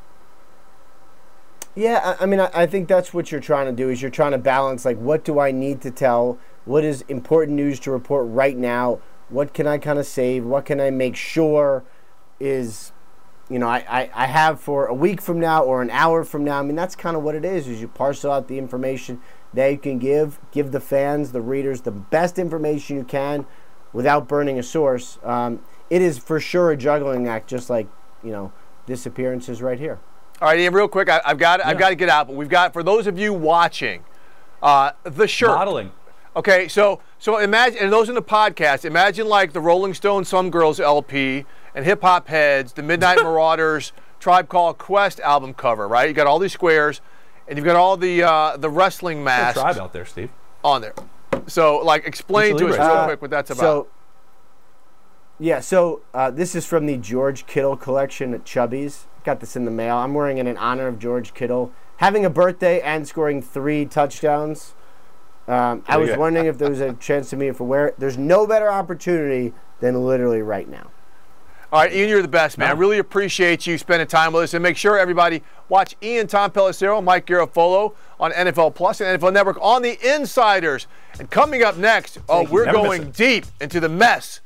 [1.75, 3.89] Yeah, I, mean, I think that's what you're trying to do.
[3.89, 6.38] Is you're trying to balance like what do I need to tell?
[6.65, 8.99] What is important news to report right now?
[9.29, 10.45] What can I kind of save?
[10.45, 11.84] What can I make sure
[12.39, 12.91] is,
[13.50, 16.44] you know, I, I, I have for a week from now or an hour from
[16.44, 16.60] now?
[16.60, 17.68] I mean, that's kind of what it is.
[17.68, 19.20] Is you parcel out the information
[19.54, 23.46] that you can give, give the fans, the readers, the best information you can,
[23.92, 25.18] without burning a source.
[25.24, 27.88] Um, it is for sure a juggling act, just like
[28.24, 28.52] you know
[28.86, 30.00] this appearance is right here.
[30.42, 32.50] All right, Ian, real quick, I, I've got I've got to get out, but we've
[32.50, 34.04] got for those of you watching,
[34.62, 35.50] uh, the shirt.
[35.50, 35.92] Modeling.
[36.36, 40.52] Okay, so so imagine and those in the podcast, imagine like the Rolling Stone Some
[40.52, 46.08] Girls LP and Hip Hop Heads, the Midnight Marauders, Tribe Called Quest album cover, right?
[46.08, 47.01] You got all these squares,
[47.47, 50.29] and you've got all the uh, the wrestling Good masks tribe out there, Steve.
[50.63, 50.93] on there.
[51.47, 53.62] So like explain to us real Uh, quick what that's about.
[53.62, 53.88] So,
[55.39, 59.05] yeah, so uh, this is from the George Kittle collection at Chubbies.
[59.23, 59.95] Got this in the mail.
[59.97, 64.73] I'm wearing it in honor of George Kittle having a birthday and scoring three touchdowns.
[65.47, 67.95] Um, I was wondering if there was a chance to me for wear it.
[67.99, 70.91] There's no better opportunity than literally right now.
[71.71, 72.67] All right, Ian, you're the best, man.
[72.67, 72.73] No.
[72.73, 74.53] I really appreciate you spending time with us.
[74.55, 79.34] And make sure everybody watch Ian, Tom Pelissero, Mike Garafolo on NFL Plus and NFL
[79.34, 80.88] Network on the Insiders.
[81.19, 84.41] And coming up next, oh, we're going deep into the mess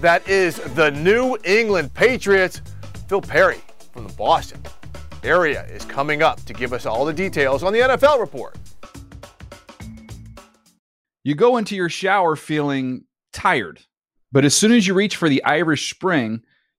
[0.00, 2.62] that is the New England Patriots.
[3.08, 3.60] Phil Perry
[3.92, 4.60] from the Boston
[5.22, 8.56] area is coming up to give us all the details on the NFL report.
[11.22, 13.80] You go into your shower feeling tired,
[14.32, 16.42] but as soon as you reach for the Irish Spring,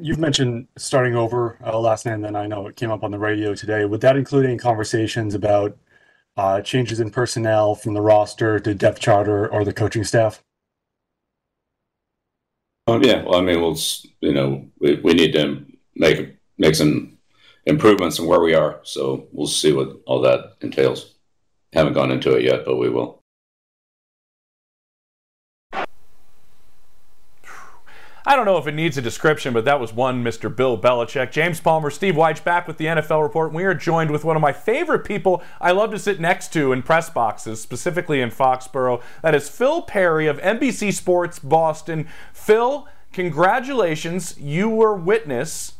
[0.00, 3.18] You've mentioned starting over uh, last night, then I know it came up on the
[3.18, 3.84] radio today.
[3.84, 5.76] Would that include any conversations about
[6.36, 10.42] uh, changes in personnel from the roster to depth charter or the coaching staff?
[12.86, 13.76] Oh yeah, well, I mean, we'll
[14.20, 15.64] you know we, we need to
[15.96, 17.18] make make some
[17.64, 21.14] improvements in where we are, so we'll see what all that entails.
[21.72, 23.22] Haven't gone into it yet, but we will.
[28.28, 30.54] I don't know if it needs a description, but that was one Mr.
[30.54, 31.30] Bill Belichick.
[31.30, 33.52] James Palmer, Steve Wyche back with the NFL report.
[33.52, 36.72] We are joined with one of my favorite people I love to sit next to
[36.72, 39.00] in press boxes, specifically in Foxborough.
[39.22, 42.08] That is Phil Perry of NBC Sports Boston.
[42.32, 44.36] Phil, congratulations.
[44.40, 45.74] You were witness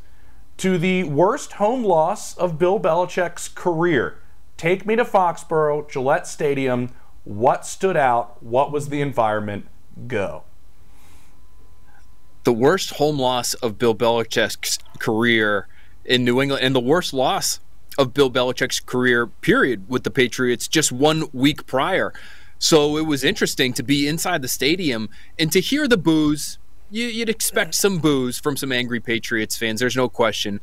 [0.59, 4.20] to the worst home loss of Bill Belichick's career.
[4.56, 6.90] Take me to Foxborough, Gillette Stadium.
[7.24, 8.40] What stood out?
[8.40, 9.66] What was the environment?
[10.06, 10.44] Go
[12.46, 15.66] the worst home loss of Bill Belichick's career
[16.04, 17.59] in New England and the worst loss
[17.98, 22.12] of Bill Belichick's career, period, with the Patriots just one week prior.
[22.61, 26.59] So it was interesting to be inside the stadium and to hear the boos.
[26.88, 30.61] You, would expect some boos from some angry Patriots fans, there's no question.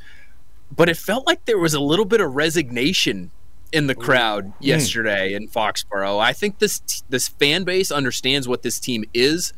[0.74, 3.32] But it felt like there was a little bit of resignation
[3.74, 4.54] in the crowd mm.
[4.62, 6.18] yesterday in Foxborough.
[6.18, 9.52] I think this this fan base understands what this team is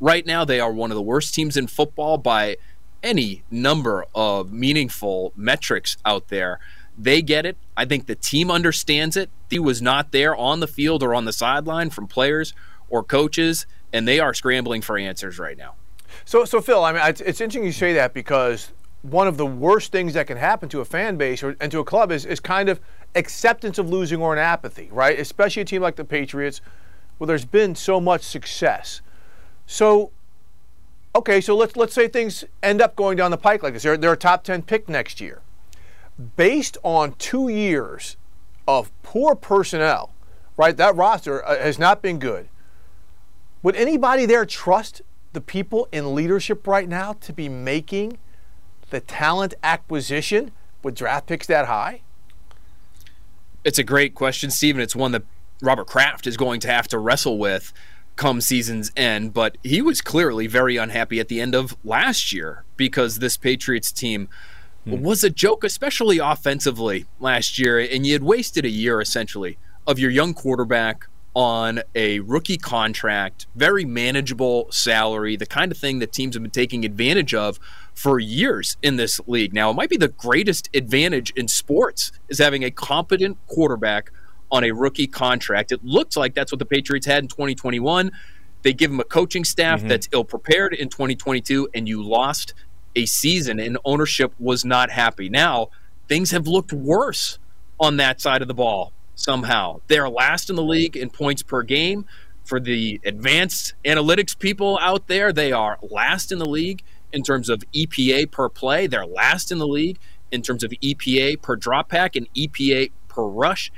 [0.00, 2.56] Right now, they are one of the worst teams in football by
[3.02, 6.58] any number of meaningful metrics out there.
[6.96, 7.56] They get it.
[7.76, 9.30] I think the team understands it.
[9.50, 12.54] He was not there on the field or on the sideline from players
[12.88, 15.74] or coaches, and they are scrambling for answers right now.
[16.24, 19.46] So, so Phil, I mean, it's, it's interesting you say that because one of the
[19.46, 22.24] worst things that can happen to a fan base or, and to a club is,
[22.24, 22.80] is kind of
[23.14, 25.18] acceptance of losing or an apathy, right?
[25.18, 26.60] Especially a team like the Patriots,
[27.18, 29.00] where there's been so much success.
[29.70, 30.12] So,
[31.14, 33.82] okay, so let's let's say things end up going down the pike like this.
[33.82, 35.42] They're, they're a top 10 pick next year.
[36.36, 38.16] Based on two years
[38.66, 40.14] of poor personnel,
[40.56, 40.74] right?
[40.74, 42.48] That roster uh, has not been good.
[43.62, 45.02] Would anybody there trust
[45.34, 48.16] the people in leadership right now to be making
[48.88, 50.50] the talent acquisition
[50.82, 52.00] with draft picks that high?
[53.64, 54.80] It's a great question, Stephen.
[54.80, 55.24] It's one that
[55.60, 57.74] Robert Kraft is going to have to wrestle with
[58.18, 62.64] come season's end, but he was clearly very unhappy at the end of last year
[62.76, 64.28] because this Patriots team
[64.84, 65.00] hmm.
[65.00, 67.78] was a joke, especially offensively last year.
[67.78, 73.46] And you had wasted a year essentially of your young quarterback on a rookie contract,
[73.54, 77.60] very manageable salary, the kind of thing that teams have been taking advantage of
[77.94, 79.54] for years in this league.
[79.54, 84.10] Now, it might be the greatest advantage in sports is having a competent quarterback
[84.50, 85.72] on a rookie contract.
[85.72, 88.10] It looked like that's what the Patriots had in 2021.
[88.62, 89.88] They give him a coaching staff mm-hmm.
[89.88, 92.54] that's ill prepared in 2022, and you lost
[92.96, 95.28] a season, and ownership was not happy.
[95.28, 95.68] Now,
[96.08, 97.38] things have looked worse
[97.78, 99.80] on that side of the ball somehow.
[99.86, 102.06] They're last in the league in points per game.
[102.44, 106.82] For the advanced analytics people out there, they are last in the league
[107.12, 108.86] in terms of EPA per play.
[108.86, 109.98] They're last in the league
[110.32, 113.70] in terms of EPA per dropback and EPA per rush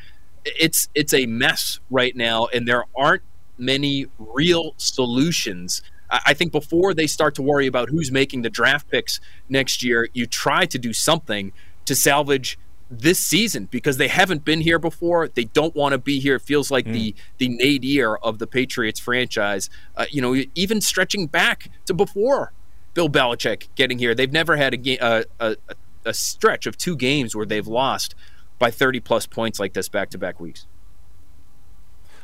[0.45, 3.23] it's it's a mess right now, and there aren't
[3.59, 5.83] many real solutions.
[6.11, 10.09] I think before they start to worry about who's making the draft picks next year,
[10.13, 11.53] you try to do something
[11.85, 12.59] to salvage
[12.91, 15.29] this season because they haven't been here before.
[15.29, 16.35] They don't want to be here.
[16.35, 16.93] It feels like mm.
[16.93, 19.71] the the nadir of the Patriots franchise.
[19.97, 22.53] Uh, you know, even stretching back to before
[22.95, 25.57] Bill Belichick getting here, they've never had a, game, a, a,
[26.05, 28.17] a stretch of two games where they've lost
[28.61, 30.67] by 30 plus points like this back to back weeks.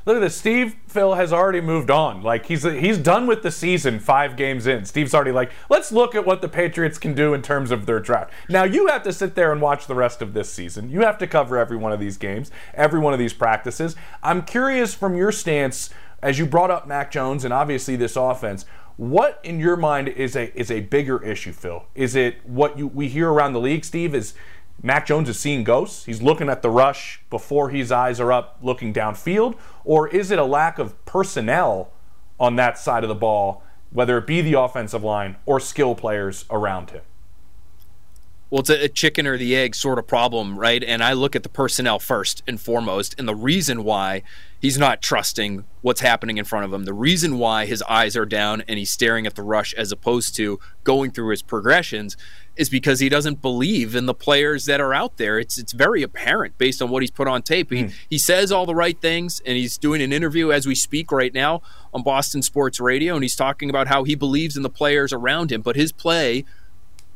[0.04, 0.36] Look at this.
[0.36, 2.22] Steve Phil has already moved on.
[2.22, 4.84] Like he's he's done with the season five games in.
[4.84, 7.98] Steve's already like, let's look at what the Patriots can do in terms of their
[7.98, 8.32] draft.
[8.48, 10.90] Now you have to sit there and watch the rest of this season.
[10.90, 13.96] You have to cover every one of these games, every one of these practices.
[14.22, 15.90] I'm curious from your stance
[16.22, 18.64] as you brought up Mac Jones and obviously this offense.
[18.96, 21.84] What in your mind is a is a bigger issue, Phil?
[21.96, 24.14] Is it what you we hear around the league, Steve?
[24.14, 24.34] Is
[24.82, 26.04] Mac Jones is seeing ghosts?
[26.04, 29.56] He's looking at the rush before his eyes are up looking downfield?
[29.84, 31.92] Or is it a lack of personnel
[32.38, 36.44] on that side of the ball, whether it be the offensive line or skill players
[36.50, 37.02] around him?
[38.48, 40.82] Well, it's a, chicken or the egg sort of problem, right?
[40.82, 43.14] And I look at the personnel first and foremost.
[43.18, 44.22] And the reason why
[44.60, 48.24] he's not trusting what's happening in front of him, the reason why his eyes are
[48.24, 52.16] down and he's staring at the rush as opposed to going through his progressions
[52.56, 55.38] is because he doesn't believe in the players that are out there.
[55.38, 57.70] It's it's very apparent based on what he's put on tape.
[57.70, 57.94] He, mm.
[58.08, 61.34] he says all the right things, and he's doing an interview as we speak right
[61.34, 65.12] now on Boston Sports Radio, and he's talking about how he believes in the players
[65.12, 66.44] around him, but his play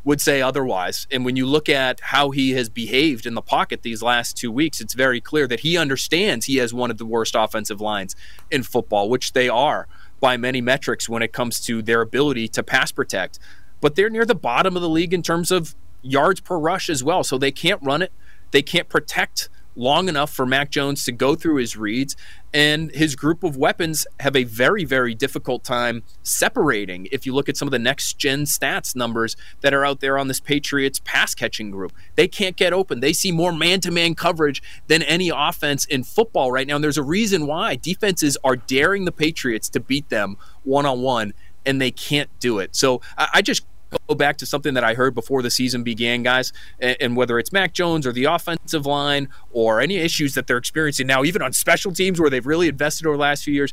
[0.03, 1.07] would say otherwise.
[1.11, 4.51] And when you look at how he has behaved in the pocket these last two
[4.51, 8.17] weeks, it's very clear that he understands he has one of the worst offensive lines
[8.51, 9.87] in football, which they are
[10.19, 13.39] by many metrics when it comes to their ability to pass protect.
[13.81, 17.05] But they're near the bottom of the league in terms of yards per rush as
[17.05, 17.23] well.
[17.25, 18.13] So they can't run it,
[18.51, 19.49] they can't protect
[19.81, 22.15] long enough for Mac Jones to go through his reads,
[22.53, 27.09] and his group of weapons have a very, very difficult time separating.
[27.11, 30.19] If you look at some of the next gen stats numbers that are out there
[30.19, 33.01] on this Patriots pass catching group, they can't get open.
[33.01, 36.75] They see more man to man coverage than any offense in football right now.
[36.75, 41.01] And there's a reason why defenses are daring the Patriots to beat them one on
[41.01, 41.33] one
[41.67, 42.75] and they can't do it.
[42.75, 43.65] So I, just
[44.09, 47.39] go back to something that I heard before the season began, guys, and, and, whether
[47.39, 51.43] it's Mac Jones or the offensive line or any issues that they're experiencing now, even
[51.43, 53.73] on special teams where they've really invested over the last few years,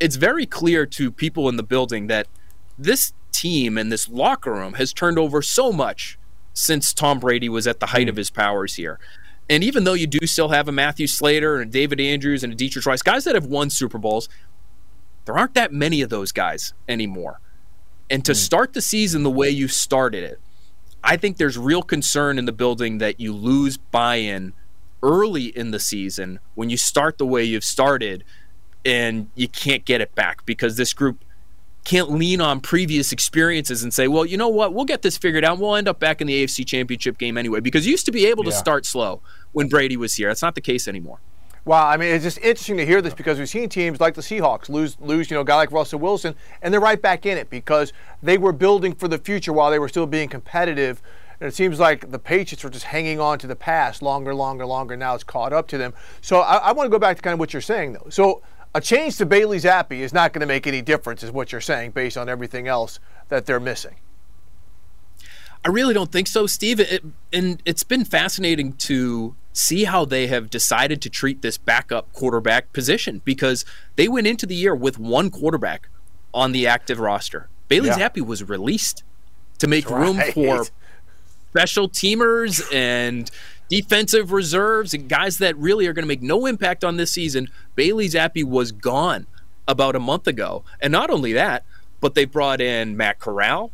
[0.00, 2.26] it's very clear to people in the building that
[2.78, 6.18] this team and this locker room has turned over so much
[6.54, 8.98] since Tom Brady was at the height of his powers here.
[9.48, 12.52] And even though you do still have a Matthew Slater and a David Andrews and
[12.52, 14.28] a Deatrich Wise, guys that have won Super Bowls,
[15.24, 17.40] there aren't that many of those guys anymore.
[18.12, 18.36] And to hmm.
[18.36, 20.38] start the season the way you started it,
[21.02, 24.52] I think there's real concern in the building that you lose buy in
[25.02, 28.22] early in the season when you start the way you've started
[28.84, 31.24] and you can't get it back because this group
[31.84, 35.44] can't lean on previous experiences and say, well, you know what, we'll get this figured
[35.44, 35.58] out.
[35.58, 38.26] We'll end up back in the AFC championship game anyway because you used to be
[38.26, 39.20] able to start slow
[39.52, 40.28] when Brady was here.
[40.28, 41.18] That's not the case anymore.
[41.64, 44.20] Wow, I mean, it's just interesting to hear this because we've seen teams like the
[44.20, 47.38] Seahawks lose, lose, you know, a guy like Russell Wilson, and they're right back in
[47.38, 51.00] it because they were building for the future while they were still being competitive.
[51.38, 54.66] And it seems like the Patriots were just hanging on to the past longer, longer,
[54.66, 54.96] longer.
[54.96, 55.94] Now it's caught up to them.
[56.20, 58.08] So I, I want to go back to kind of what you're saying, though.
[58.10, 58.42] So
[58.74, 61.60] a change to Bailey Zappe is not going to make any difference, is what you're
[61.60, 62.98] saying, based on everything else
[63.28, 63.94] that they're missing.
[65.64, 66.80] I really don't think so, Steve.
[66.80, 72.12] It, and it's been fascinating to see how they have decided to treat this backup
[72.12, 73.64] quarterback position because
[73.96, 75.88] they went into the year with one quarterback
[76.32, 77.48] on the active roster.
[77.68, 78.08] Bailey yeah.
[78.08, 79.02] Zappe was released
[79.58, 80.00] to make right.
[80.00, 80.66] room for
[81.50, 83.30] special teamers and
[83.68, 87.48] defensive reserves and guys that really are going to make no impact on this season.
[87.74, 89.26] Bailey Zappe was gone
[89.68, 90.64] about a month ago.
[90.80, 91.64] And not only that,
[92.00, 93.70] but they brought in Matt Corral.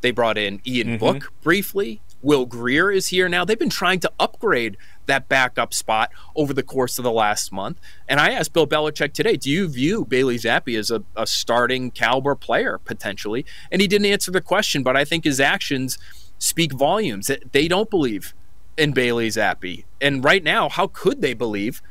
[0.00, 0.96] They brought in Ian mm-hmm.
[0.98, 2.00] Book briefly.
[2.22, 3.44] Will Grier is here now.
[3.44, 4.76] They've been trying to upgrade
[5.10, 7.78] that backup spot over the course of the last month.
[8.08, 11.90] And I asked Bill Belichick today, do you view Bailey Zappe as a, a starting
[11.90, 13.44] caliber player potentially?
[13.70, 15.98] And he didn't answer the question, but I think his actions
[16.38, 17.30] speak volumes.
[17.52, 18.34] They don't believe
[18.76, 19.84] in Bailey Zappe.
[20.00, 21.82] And right now, how could they believe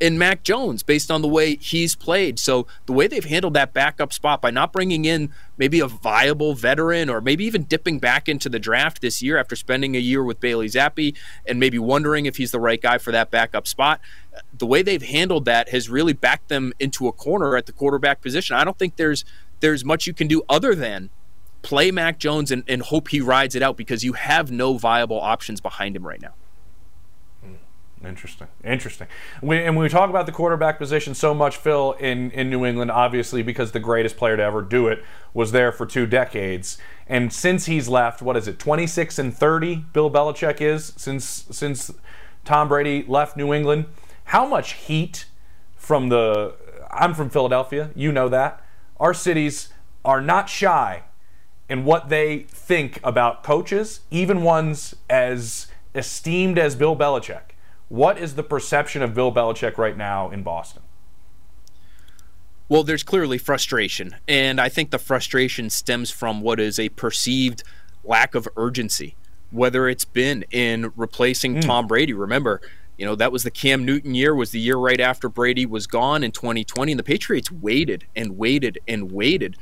[0.00, 2.38] in Mac Jones based on the way he's played.
[2.38, 6.54] So the way they've handled that backup spot by not bringing in maybe a viable
[6.54, 10.22] veteran or maybe even dipping back into the draft this year after spending a year
[10.22, 14.00] with Bailey Zappe and maybe wondering if he's the right guy for that backup spot.
[14.56, 18.20] The way they've handled that has really backed them into a corner at the quarterback
[18.20, 18.56] position.
[18.56, 19.24] I don't think there's
[19.60, 21.10] there's much you can do other than
[21.62, 25.20] play Mac Jones and, and hope he rides it out because you have no viable
[25.20, 26.34] options behind him right now.
[28.04, 28.46] Interesting.
[28.62, 29.08] Interesting.
[29.42, 32.90] We, and we talk about the quarterback position so much, Phil, in, in New England,
[32.90, 36.78] obviously, because the greatest player to ever do it was there for two decades.
[37.08, 41.90] And since he's left, what is it, 26 and 30, Bill Belichick is, since, since
[42.44, 43.86] Tom Brady left New England?
[44.24, 45.24] How much heat
[45.88, 46.54] from the.
[46.90, 48.64] I'm from Philadelphia, you know that.
[49.00, 49.70] Our cities
[50.04, 51.04] are not shy
[51.68, 57.54] in what they think about coaches, even ones as esteemed as Bill Belichick.
[57.88, 60.82] What is the perception of Bill Belichick right now in Boston?
[62.68, 64.16] Well, there's clearly frustration.
[64.26, 67.62] And I think the frustration stems from what is a perceived
[68.04, 69.16] lack of urgency,
[69.50, 71.62] whether it's been in replacing mm.
[71.62, 72.12] Tom Brady.
[72.12, 72.60] Remember,
[72.98, 75.86] you know, that was the Cam Newton year, was the year right after Brady was
[75.86, 76.92] gone in 2020.
[76.92, 79.56] And the Patriots waited and waited and waited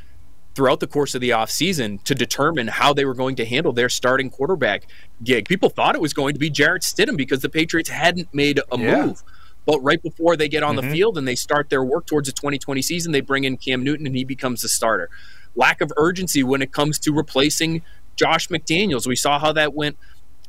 [0.56, 3.90] throughout the course of the offseason to determine how they were going to handle their
[3.90, 4.86] starting quarterback
[5.22, 5.46] gig.
[5.46, 8.78] People thought it was going to be Jarrett Stidham because the Patriots hadn't made a
[8.78, 9.04] yeah.
[9.04, 9.22] move.
[9.66, 10.88] But right before they get on mm-hmm.
[10.88, 13.84] the field and they start their work towards the 2020 season, they bring in Cam
[13.84, 15.10] Newton and he becomes the starter.
[15.54, 17.82] Lack of urgency when it comes to replacing
[18.16, 19.06] Josh McDaniels.
[19.06, 19.98] We saw how that went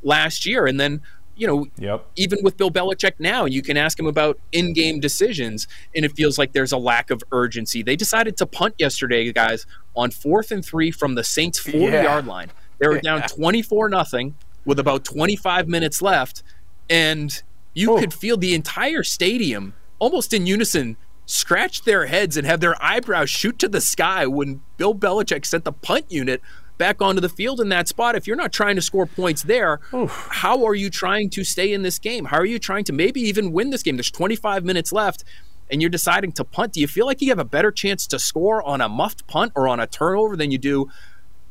[0.02, 0.66] last year.
[0.66, 1.02] And then
[1.38, 2.06] you know, yep.
[2.16, 6.12] even with Bill Belichick now, you can ask him about in game decisions, and it
[6.12, 7.82] feels like there's a lack of urgency.
[7.82, 9.64] They decided to punt yesterday, guys,
[9.96, 12.02] on fourth and three from the Saints 40 yeah.
[12.02, 12.50] yard line.
[12.78, 14.34] They were down 24 nothing
[14.64, 16.42] with about 25 minutes left,
[16.90, 18.00] and you oh.
[18.00, 20.96] could feel the entire stadium almost in unison
[21.28, 25.64] scratch their heads and have their eyebrows shoot to the sky when Bill Belichick sent
[25.64, 26.40] the punt unit
[26.78, 28.14] back onto the field in that spot.
[28.14, 30.28] If you're not trying to score points there, Oof.
[30.30, 32.26] how are you trying to stay in this game?
[32.26, 33.96] How are you trying to maybe even win this game?
[33.96, 35.24] There's 25 minutes left
[35.70, 36.74] and you're deciding to punt.
[36.74, 39.52] Do you feel like you have a better chance to score on a muffed punt
[39.54, 40.88] or on a turnover than you do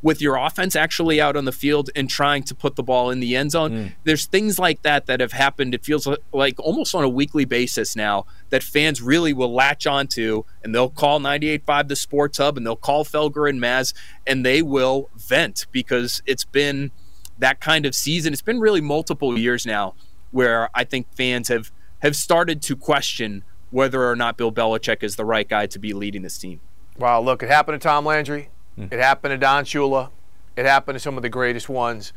[0.02, 3.20] with your offense actually out on the field and trying to put the ball in
[3.20, 3.72] the end zone.
[3.72, 3.93] Mm.
[4.04, 5.74] There's things like that that have happened.
[5.74, 10.43] It feels like almost on a weekly basis now that fans really will latch onto
[10.64, 13.93] and they'll call 98.5 the Sports Hub and they'll call Felger and Maz
[14.26, 16.91] and they will vent because it's been
[17.39, 18.34] that kind of season.
[18.34, 19.95] It's been really multiple years now
[20.32, 25.16] where I think fans have have started to question whether or not Bill Belichick is
[25.16, 26.62] the right guy to be leading this team.
[26.98, 28.50] Wow, look, it happened to Tom Landry.
[28.78, 28.91] Mm.
[28.91, 30.09] It happened to Don Shula.
[30.55, 32.13] It happened to some of the greatest ones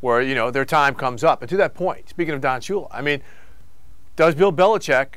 [0.00, 1.42] where, you know, their time comes up.
[1.42, 3.22] And to that point, speaking of Don Shula, I mean,
[4.16, 5.16] does Bill Belichick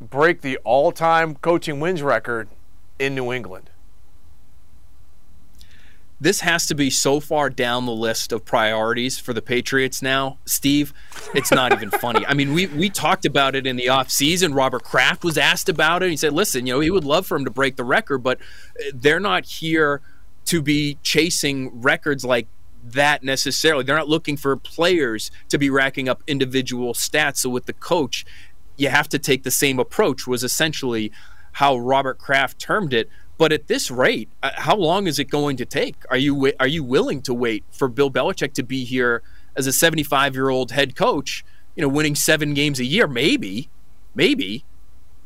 [0.00, 2.48] break the all time coaching wins record
[2.98, 3.70] in New England?
[6.20, 10.38] this has to be so far down the list of priorities for the Patriots now,
[10.44, 10.92] Steve.
[11.34, 12.26] It's not even funny.
[12.26, 14.54] I mean, we we talked about it in the offseason.
[14.54, 16.10] Robert Kraft was asked about it.
[16.10, 18.38] He said, "Listen, you know, he would love for him to break the record, but
[18.92, 20.02] they're not here
[20.50, 22.48] to be chasing records like
[22.82, 23.84] that necessarily.
[23.84, 27.36] They're not looking for players to be racking up individual stats.
[27.36, 28.26] So with the coach,
[28.76, 30.26] you have to take the same approach.
[30.26, 31.12] Was essentially
[31.52, 33.08] how Robert Kraft termed it.
[33.38, 35.94] But at this rate, uh, how long is it going to take?
[36.10, 39.22] Are you are you willing to wait for Bill Belichick to be here
[39.54, 41.44] as a 75 year old head coach?
[41.76, 43.70] You know, winning seven games a year, maybe,
[44.16, 44.64] maybe,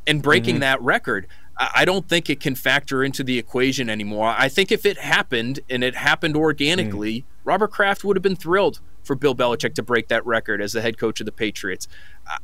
[0.07, 0.61] and breaking mm-hmm.
[0.61, 1.27] that record.
[1.57, 4.35] I don't think it can factor into the equation anymore.
[4.37, 7.25] I think if it happened and it happened organically, mm.
[7.45, 10.81] Robert Kraft would have been thrilled for Bill Belichick to break that record as the
[10.81, 11.87] head coach of the Patriots.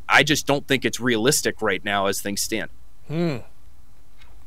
[0.08, 2.70] I just don't think it's realistic right now as things stand.
[3.08, 3.38] Hmm.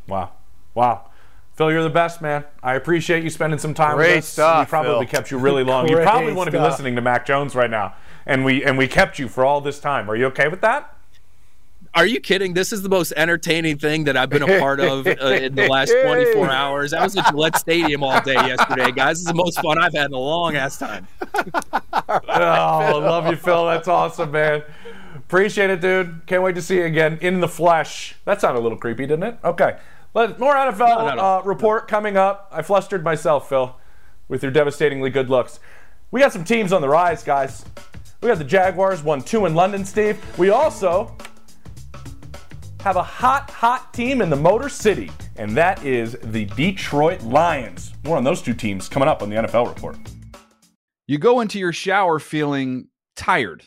[0.07, 0.31] Wow.
[0.73, 1.09] Wow.
[1.55, 2.45] Phil, you're the best, man.
[2.63, 4.29] I appreciate you spending some time Great with us.
[4.29, 5.11] Stuff, we probably Phil.
[5.11, 5.87] kept you really long.
[5.87, 7.95] you probably want to be listening to Mac Jones right now.
[8.25, 10.09] And we and we kept you for all this time.
[10.09, 10.92] Are you okay with that?
[11.95, 12.53] Are you kidding?
[12.53, 15.67] This is the most entertaining thing that I've been a part of uh, in the
[15.67, 16.91] last 24 hours.
[16.91, 19.17] I was at Gillette Stadium all day yesterday, guys.
[19.17, 21.07] This is the most fun I've had in a long ass time.
[21.53, 23.67] oh, I love you, Phil.
[23.67, 24.63] That's awesome, man.
[25.15, 26.21] Appreciate it, dude.
[26.25, 28.15] Can't wait to see you again in the flesh.
[28.25, 29.37] That sounded a little creepy, didn't it?
[29.43, 29.77] Okay.
[30.13, 31.21] But more NFL no, no, no.
[31.21, 32.49] Uh, report coming up.
[32.51, 33.75] I flustered myself, Phil,
[34.27, 35.59] with your devastatingly good looks.
[36.09, 37.63] We got some teams on the rise, guys.
[38.21, 40.19] We got the Jaguars, won two in London, Steve.
[40.39, 41.15] We also
[42.83, 47.93] have a hot, hot team in the Motor City, and that is the Detroit Lions.
[48.03, 49.95] More on those two teams coming up on the NFL report.
[51.07, 53.63] You go into your shower feeling tired,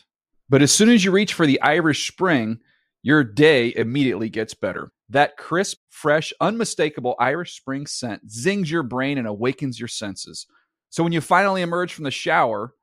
[0.49, 2.59] but as soon as you reach for the Irish Spring,
[3.01, 4.91] your day immediately gets better.
[5.09, 10.45] That crisp, fresh, unmistakable Irish Spring scent zings your brain and awakens your senses.
[10.91, 12.75] So when you finally emerge from the shower,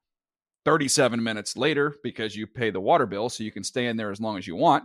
[0.64, 4.11] 37 minutes later, because you pay the water bill so you can stay in there
[4.11, 4.85] as long as you want,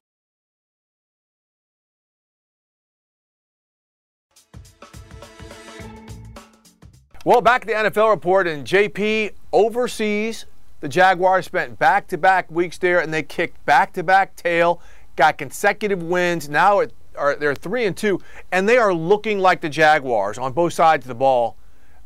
[7.23, 10.47] Well, back to the NFL report, and JP overseas.
[10.79, 14.81] The Jaguars spent back to back weeks there, and they kicked back to back tail,
[15.15, 16.49] got consecutive wins.
[16.49, 18.19] Now it, are, they're 3 and 2,
[18.51, 21.57] and they are looking like the Jaguars on both sides of the ball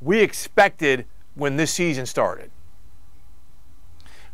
[0.02, 1.06] we expected
[1.36, 2.52] when this season started.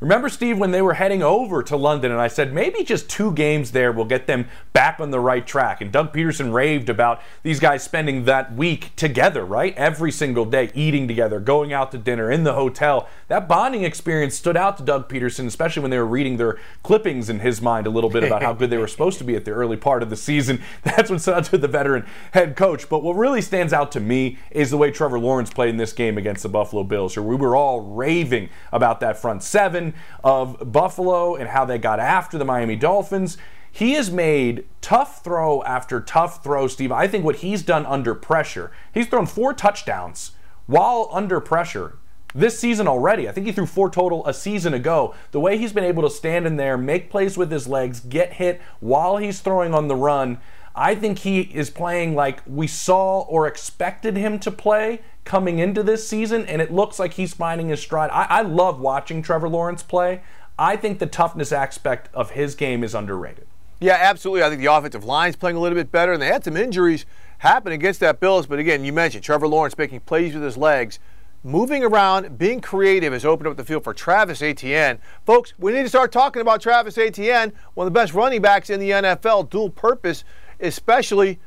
[0.02, 3.32] Remember, Steve, when they were heading over to London, and I said maybe just two
[3.34, 5.80] games there will get them back on the right track.
[5.80, 9.78] And Doug Pederson raved about these guys spending that week together, right?
[9.78, 13.08] Every single day, eating together, going out to dinner, in the hotel.
[13.28, 17.30] That bonding experience stood out to Doug Pederson, especially when they were reading their clippings
[17.30, 19.46] in his mind a little bit about how good they were supposed to be at
[19.46, 20.64] the early part of the season.
[20.84, 22.90] That's what stood out to the veteran head coach.
[22.90, 25.94] But what really stands out to me is the way Trevor Lawrence played in this
[25.94, 27.16] game against the Buffalo Bills.
[27.16, 29.91] Where we were all raving about that front seven
[30.24, 33.38] of Buffalo and how they got after the Miami Dolphins.
[33.72, 36.92] He has made tough throw after tough throw, Steve.
[36.92, 40.32] I think what he's done under pressure, he's thrown four touchdowns
[40.68, 41.98] while under pressure
[42.34, 43.28] this season already.
[43.28, 45.14] I think he threw four total a season ago.
[45.32, 48.34] The way he's been able to stand in there, make plays with his legs, get
[48.34, 50.40] hit while he's throwing on the run.
[50.76, 55.84] I think he is playing like we saw or expected him to play coming into
[55.84, 58.10] this season, and it looks like he's finding his stride.
[58.12, 60.22] I, I love watching Trevor Lawrence play.
[60.58, 63.48] I think the toughness aspect of his game is underrated.
[63.80, 64.44] Yeah, absolutely.
[64.44, 67.06] I think the offensive line's playing a little bit better, and they had some injuries
[67.40, 68.46] happen against that Bills.
[68.46, 71.00] But again, you mentioned Trevor Lawrence making plays with his legs,
[71.44, 75.00] moving around, being creative has opened up the field for Travis Etienne.
[75.26, 78.70] Folks, we need to start talking about Travis Etienne, one of the best running backs
[78.70, 80.24] in the NFL, dual purpose,
[80.60, 81.40] especially,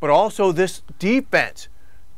[0.00, 1.68] but also this defense.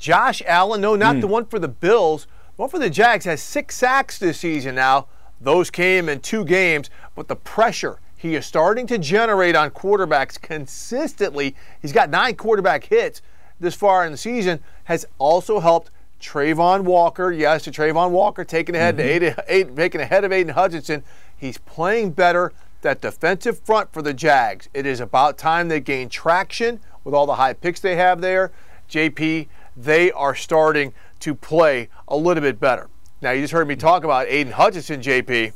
[0.01, 1.21] Josh Allen, no, not mm.
[1.21, 2.27] the one for the Bills,
[2.57, 5.07] the one for the Jags, has six sacks this season now.
[5.41, 10.41] Those came in two games, but the pressure he is starting to generate on quarterbacks
[10.41, 11.55] consistently.
[11.81, 13.21] He's got nine quarterback hits
[13.61, 17.31] this far in the season, has also helped Travon Walker.
[17.31, 19.37] Yes, to Travon Walker taking ahead mm-hmm.
[19.37, 21.05] to eight, making ahead of Aidan Hutchinson.
[21.37, 22.53] He's playing better.
[22.83, 24.71] That defensive front for the Jags.
[24.73, 28.53] It is about time they gain traction with all the high picks they have there.
[28.89, 32.89] JP, they are starting to play a little bit better.
[33.23, 35.53] Now, you just heard me talk about Aidan Hutchinson, JP.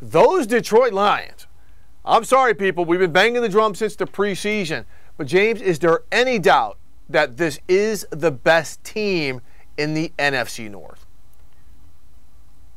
[0.00, 1.46] Those Detroit Lions,
[2.04, 4.84] I'm sorry, people, we've been banging the drum since the preseason.
[5.16, 9.40] But, James, is there any doubt that this is the best team
[9.76, 11.06] in the NFC North?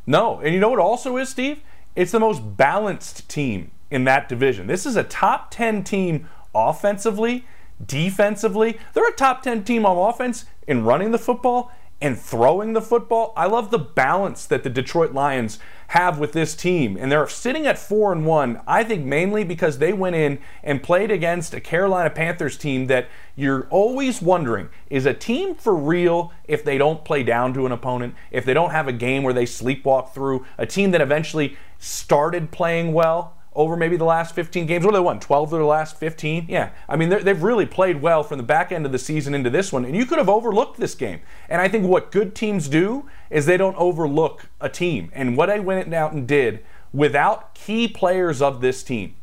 [0.08, 0.40] No.
[0.40, 1.62] And you know what also is, Steve?
[1.96, 4.68] It's the most balanced team in that division.
[4.68, 7.46] This is a top 10 team offensively,
[7.86, 8.77] defensively.
[8.93, 11.71] They're a top 10 team on offense in running the football
[12.01, 13.34] and throwing the football.
[13.36, 15.59] I love the balance that the Detroit Lions
[15.89, 16.95] have with this team.
[16.95, 20.84] And they're sitting at 4 and 1, I think mainly because they went in and
[20.84, 26.32] played against a Carolina Panthers team that you're always wondering is a team for real
[26.45, 29.34] if they don't play down to an opponent, if they don't have a game where
[29.34, 34.66] they sleepwalk through, a team that eventually started playing well over maybe the last 15
[34.66, 34.86] games.
[34.86, 35.20] What have they won?
[35.20, 36.45] 12 of the last 15?
[36.47, 36.70] Yeah.
[36.88, 39.74] I mean, they've really played well from the back end of the season into this
[39.74, 41.22] one, and you could have overlooked this game.
[41.50, 45.10] And I think what good teams do is they don't overlook a team.
[45.14, 49.16] And what they went out and did without key players of this team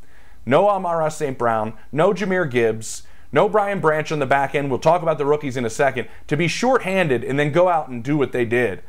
[0.48, 1.36] no Amon-Ra St.
[1.36, 3.02] Brown, no Jahmyr Gibbs,
[3.32, 4.70] no Brian Branch on the back end.
[4.70, 6.08] We'll talk about the rookies in a second.
[6.28, 8.82] To be shorthanded and then go out and do what they did.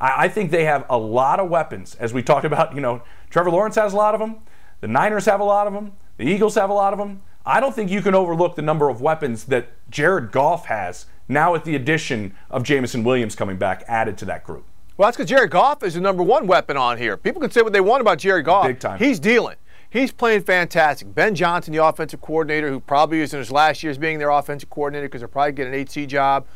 [0.00, 2.74] I think they have a lot of weapons, as we talked about.
[2.74, 4.36] You know, Trevor Lawrence has a lot of them.
[4.80, 5.92] The Niners have a lot of them.
[6.16, 7.22] The Eagles have a lot of them.
[7.44, 11.52] I don't think you can overlook the number of weapons that Jared Goff has now
[11.52, 14.66] with the addition of Jameson Williams coming back added to that group.
[14.96, 17.16] Well, that's because Jared Goff is the number one weapon on here.
[17.16, 18.66] People can say what they want about Jared Goff.
[18.66, 18.98] Big time.
[18.98, 19.56] He's dealing.
[19.90, 21.14] He's playing fantastic.
[21.14, 24.68] Ben Johnson, the offensive coordinator, who probably is in his last years being their offensive
[24.68, 26.46] coordinator because they're probably getting an HC job,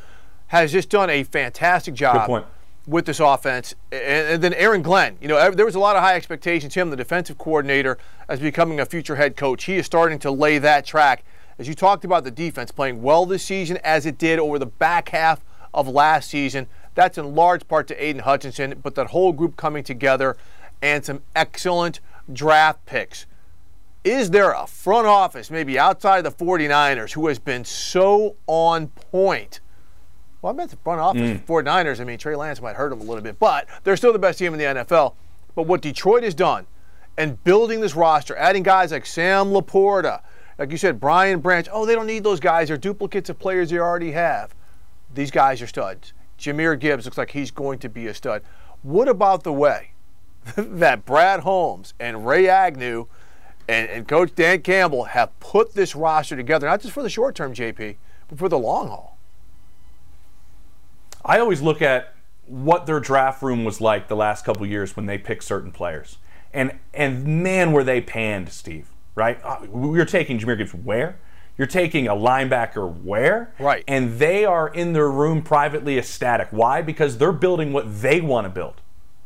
[0.48, 2.14] has just done a fantastic job.
[2.14, 2.46] Good point
[2.86, 3.74] with this offense.
[3.90, 6.74] And, then Aaron Glenn, you know, there was a lot of high expectations.
[6.74, 9.64] Him, the defensive coordinator, as becoming a future head coach.
[9.64, 11.24] He is starting to lay that track.
[11.58, 14.66] As you talked about the defense playing well this season as it did over the
[14.66, 16.66] back half of last season.
[16.94, 20.36] That's in large part to Aidan Hutchinson, but that whole group coming together
[20.82, 22.00] and some excellent
[22.32, 23.26] draft picks.
[24.04, 29.60] Is there a front office, maybe outside the 49ers, who has been so on point?
[30.42, 31.46] Well, I bet the front office mm.
[31.46, 34.18] 49ers, I mean, Trey Lance might hurt them a little bit, but they're still the
[34.18, 35.14] best team in the NFL.
[35.54, 36.66] But what Detroit has done
[37.16, 40.20] and building this roster, adding guys like Sam LaPorta,
[40.58, 42.68] like you said, Brian Branch, oh, they don't need those guys.
[42.68, 44.54] They're duplicates of players they already have.
[45.14, 46.12] These guys are studs.
[46.38, 48.42] Jahmyr Gibbs looks like he's going to be a stud.
[48.82, 49.92] What about the way
[50.56, 53.06] that Brad Holmes and Ray Agnew
[53.68, 57.36] and, and Coach Dan Campbell have put this roster together, not just for the short
[57.36, 57.96] term, JP,
[58.28, 59.18] but for the long haul?
[61.24, 62.14] I always look at
[62.46, 66.18] what their draft room was like the last couple years when they picked certain players.
[66.52, 69.40] And and man, were they panned, Steve, right?
[69.42, 71.18] Uh, you're taking Jahmyr Gibbs where?
[71.56, 73.54] You're taking a linebacker where?
[73.58, 73.84] Right.
[73.86, 76.48] And they are in their room privately ecstatic.
[76.50, 76.82] Why?
[76.82, 78.80] Because they're building what they want to build.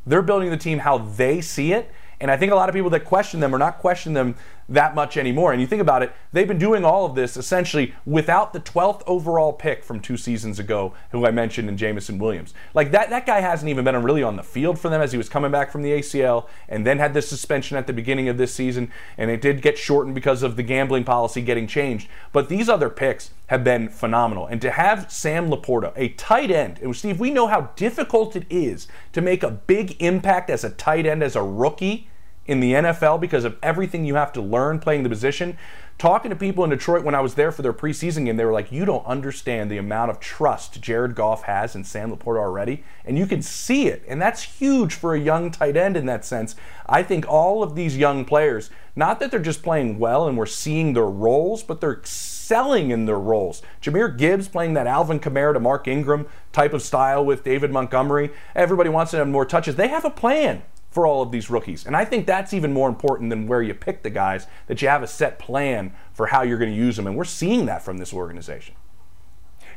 [0.07, 1.91] They're building the team how they see it.
[2.21, 4.37] And I think a lot of people that question them are not questioning them
[4.69, 5.53] that much anymore.
[5.53, 9.03] And you think about it, they've been doing all of this essentially without the 12th
[9.07, 12.55] overall pick from two seasons ago, who I mentioned in Jameson Williams.
[12.75, 15.19] Like that, that guy hasn't even been really on the field for them as he
[15.19, 18.39] was coming back from the ACL and then had this suspension at the beginning of
[18.39, 18.91] this season.
[19.17, 22.09] And it did get shortened because of the gambling policy getting changed.
[22.33, 24.47] But these other picks have been phenomenal.
[24.47, 28.47] And to have Sam Laporta, a tight end, and Steve, we know how difficult it
[28.51, 32.09] is to make a big impact as a tight end as a rookie
[32.47, 35.57] in the NFL because of everything you have to learn playing the position.
[35.99, 38.53] Talking to people in Detroit when I was there for their preseason game, they were
[38.53, 42.85] like, You don't understand the amount of trust Jared Goff has in Sam Laporta already.
[43.07, 44.05] And you can see it.
[44.07, 46.55] And that's huge for a young tight end in that sense.
[46.85, 50.45] I think all of these young players, not that they're just playing well and we're
[50.45, 53.63] seeing their roles, but they're excelling in their roles.
[53.81, 58.33] Jahmyr Gibbs playing that Alvin Kamara to Mark Ingram type of style with David Montgomery.
[58.55, 59.77] Everybody wants to have more touches.
[59.77, 60.63] They have a plan
[60.97, 61.85] for all of these rookies.
[61.85, 64.89] And I think that's even more important than where you pick the guys, that you
[64.89, 67.07] have a set plan for how you're going to use them.
[67.07, 68.75] And we're seeing that from this organization.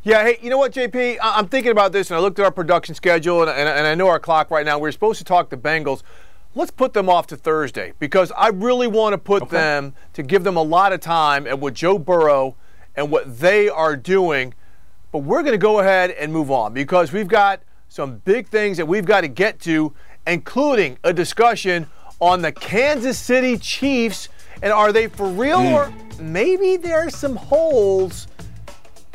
[0.02, 1.18] Yeah, hey, you know what, JP?
[1.22, 3.96] I'm thinking about this, and I looked at our production schedule, and, and, and I
[3.96, 4.80] know our clock right now.
[4.80, 6.04] We're supposed to talk the Bengals.
[6.56, 9.58] Let's put them off to Thursday because I really want to put okay.
[9.58, 12.56] them to give them a lot of time at what Joe Burrow
[12.96, 14.54] and what they are doing.
[15.12, 18.78] But we're going to go ahead and move on because we've got some big things
[18.78, 19.94] that we've got to get to
[20.30, 21.88] including a discussion
[22.20, 24.30] on the Kansas City Chiefs
[24.62, 25.74] and are they for real mm.
[25.74, 28.28] or maybe there's some holes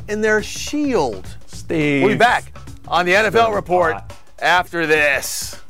[0.08, 1.36] in their shield.
[1.46, 2.02] Steve.
[2.02, 2.56] We'll be back
[2.88, 3.96] on the NFL report
[4.40, 5.60] after this.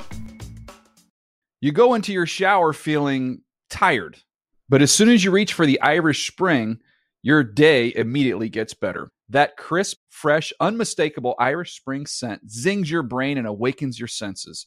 [1.61, 4.19] You go into your shower feeling tired,
[4.69, 6.79] but as soon as you reach for the Irish Spring,
[7.23, 9.11] your day immediately gets better.
[9.31, 14.67] That crisp, fresh, unmistakable Irish Spring scent zings your brain and awakens your senses.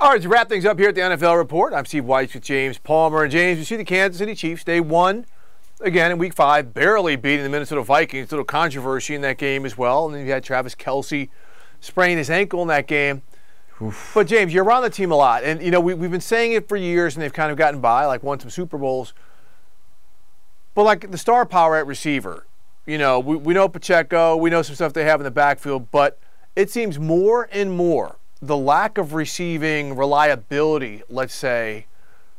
[0.00, 2.44] All right, to wrap things up here at the NFL Report, I'm Steve Wyche with
[2.44, 3.24] James Palmer.
[3.24, 5.26] And James, you see the Kansas City Chiefs, they won
[5.80, 8.30] again in week five, barely beating the Minnesota Vikings.
[8.30, 10.06] A little controversy in that game as well.
[10.06, 11.30] And then you had Travis Kelce
[11.80, 13.22] sprain his ankle in that game.
[13.82, 14.12] Oof.
[14.14, 15.42] But James, you're around the team a lot.
[15.42, 17.80] And, you know, we, we've been saying it for years and they've kind of gotten
[17.80, 19.14] by, like won some Super Bowls.
[20.76, 22.46] But, like, the star power at receiver,
[22.86, 25.90] you know, we, we know Pacheco, we know some stuff they have in the backfield,
[25.90, 26.20] but
[26.54, 31.86] it seems more and more the lack of receiving reliability, let's say,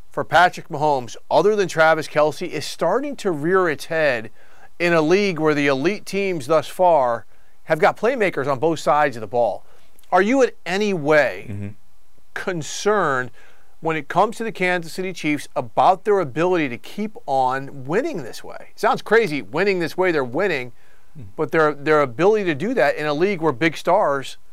[0.10, 4.32] for Patrick Mahomes, other than Travis Kelce, is starting to rear its head
[4.80, 7.26] in a league where the elite teams thus far
[7.66, 9.66] have got playmakers on both sides of the ball.
[10.12, 11.68] Are you in any way mm-hmm.
[12.34, 13.30] concerned
[13.82, 18.24] when it comes to the Kansas City Chiefs about their ability to keep on winning
[18.24, 18.70] this way?
[18.76, 20.72] Sounds crazy, winning this way, they're winning,
[21.18, 21.30] mm-hmm.
[21.36, 24.38] but their their ability to do that in a league where big stars–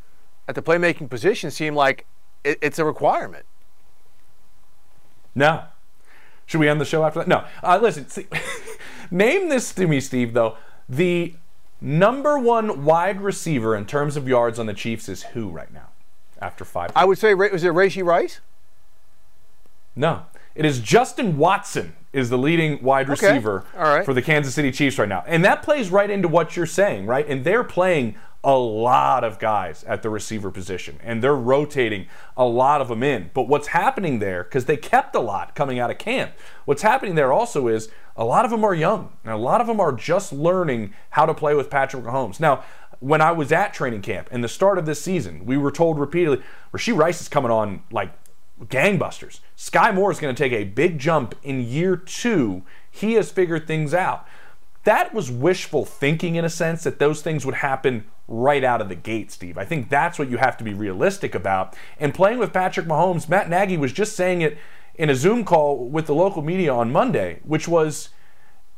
[0.49, 2.07] at the playmaking position seem like
[2.45, 3.45] it, it's a requirement.
[5.35, 5.65] No.
[6.47, 7.29] Should we end the show after that?
[7.29, 7.45] No.
[7.63, 8.27] Uh, listen, see,
[9.11, 10.57] name this to me, Steve, though.
[10.89, 11.35] The
[11.81, 15.89] number one wide receiver in terms of yards on the Chiefs is who right now
[16.41, 16.93] after five?
[16.95, 18.41] I would say, was it Rashee Rice?
[19.95, 20.27] No.
[20.55, 24.05] It is Justin Watson is the leading wide receiver okay.
[24.05, 25.23] for the Kansas City Chiefs right now.
[25.27, 27.27] And that plays right into what you're saying, right?
[27.29, 28.17] And they're playing
[28.47, 33.03] a lot of guys at the receiver position, and they're rotating a lot of them
[33.03, 33.29] in.
[33.35, 36.31] But what's happening there, because they kept a lot coming out of camp,
[36.65, 39.67] what's happening there also is a lot of them are young, and a lot of
[39.67, 42.39] them are just learning how to play with Patrick Mahomes.
[42.39, 42.63] Now,
[43.01, 45.99] when I was at training camp in the start of this season, we were told
[45.99, 46.41] repeatedly,
[46.73, 48.13] Rashee Rice is coming on like
[48.67, 49.41] gangbusters.
[49.57, 52.63] Sky Moore is going to take a big jump in year two.
[52.89, 54.25] He has figured things out.
[54.85, 58.89] That was wishful thinking in a sense that those things would happen right out of
[58.89, 59.57] the gate, Steve.
[59.57, 61.77] I think that's what you have to be realistic about.
[61.99, 64.59] And playing with Patrick Mahomes, Matt Nagy was just saying it
[64.95, 68.11] in a Zoom call with the local media on Monday, which was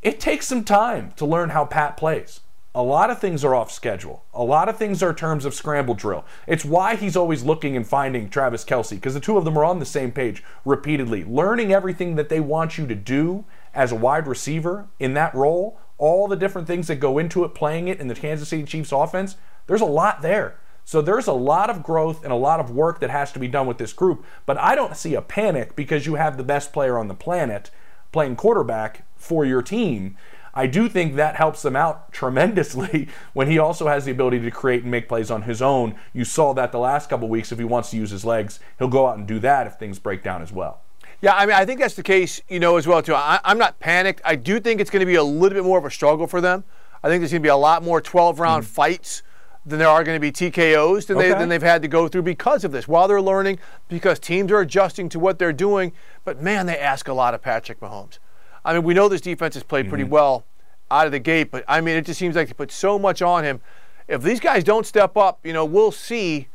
[0.03, 2.41] it takes some time to learn how Pat plays.
[2.75, 4.25] A lot of things are off schedule.
[4.33, 6.25] A lot of things are terms of scramble drill.
[6.47, 9.65] It's why he's always looking and finding Travis Kelce, because the two of them are
[9.65, 13.45] on the same page repeatedly, learning everything that they want you to do
[13.75, 17.55] as a wide receiver in that role, all the different things that go into it,
[17.55, 19.37] playing it in the Kansas City Chiefs offense.
[19.67, 20.59] There's a lot there.
[20.85, 23.49] So there's a lot of growth and a lot of work that has to be
[23.49, 24.25] done with this group.
[24.47, 27.71] But I don't see a panic because you have the best player on the planet
[28.11, 30.17] playing quarterback for your team.
[30.55, 34.51] I do think that helps them out tremendously when he also has the ability to
[34.51, 35.95] create and make plays on his own.
[36.15, 37.53] You saw that the last couple weeks.
[37.53, 39.99] If he wants to use his legs, he'll go out and do that if things
[39.99, 40.81] break down as well.
[41.21, 43.15] Yeah, I mean, I think that's the case, you know, as well too.
[43.15, 44.21] I, am not panicked.
[44.25, 46.41] I do think it's going to be a little bit more of a struggle for
[46.41, 46.65] them.
[47.03, 49.23] I think there's going to be a lot more 12-round mm fights
[49.67, 51.29] than there are going to be TKOs than, okay.
[51.29, 52.89] they, than they've had to go through because of this.
[52.89, 53.59] While they're learning,
[53.89, 55.93] because teams are adjusting to what they're doing.
[56.25, 58.19] But man, they ask a lot of Patrick Mahomes.
[58.65, 59.91] I mean, we know this defense has played mm-hmm.
[59.91, 60.45] pretty well
[60.91, 63.21] out of the gate, but I mean, it just seems like they put so much
[63.21, 63.61] on him.
[64.07, 66.49] If these guys don't step up, you know, we'll see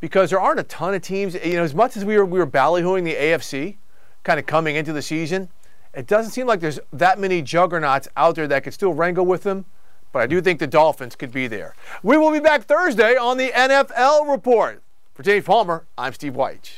[0.00, 1.34] because there aren't a ton of teams.
[1.34, 3.76] You know, as much as we were we were ballyhooing the AFC,
[4.24, 5.48] kind of coming into the season,
[5.94, 9.44] it doesn't seem like there's that many juggernauts out there that could still wrangle with
[9.44, 9.66] them.
[10.12, 11.74] But I do think the Dolphins could be there.
[12.02, 14.82] We will be back Thursday on the NFL Report.
[15.14, 16.72] For James Palmer, I'm Steve Wyche.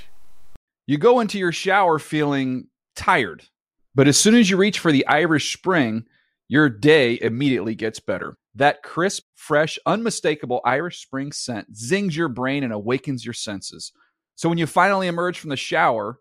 [0.86, 3.44] You go into your shower feeling tired,
[3.94, 6.04] but as soon as you reach for the Irish Spring,
[6.48, 8.36] your day immediately gets better.
[8.54, 13.92] That crisp, fresh, unmistakable Irish Spring scent zings your brain and awakens your senses.
[14.34, 16.20] So when you finally emerge from the shower,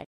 [0.00, 0.09] spread.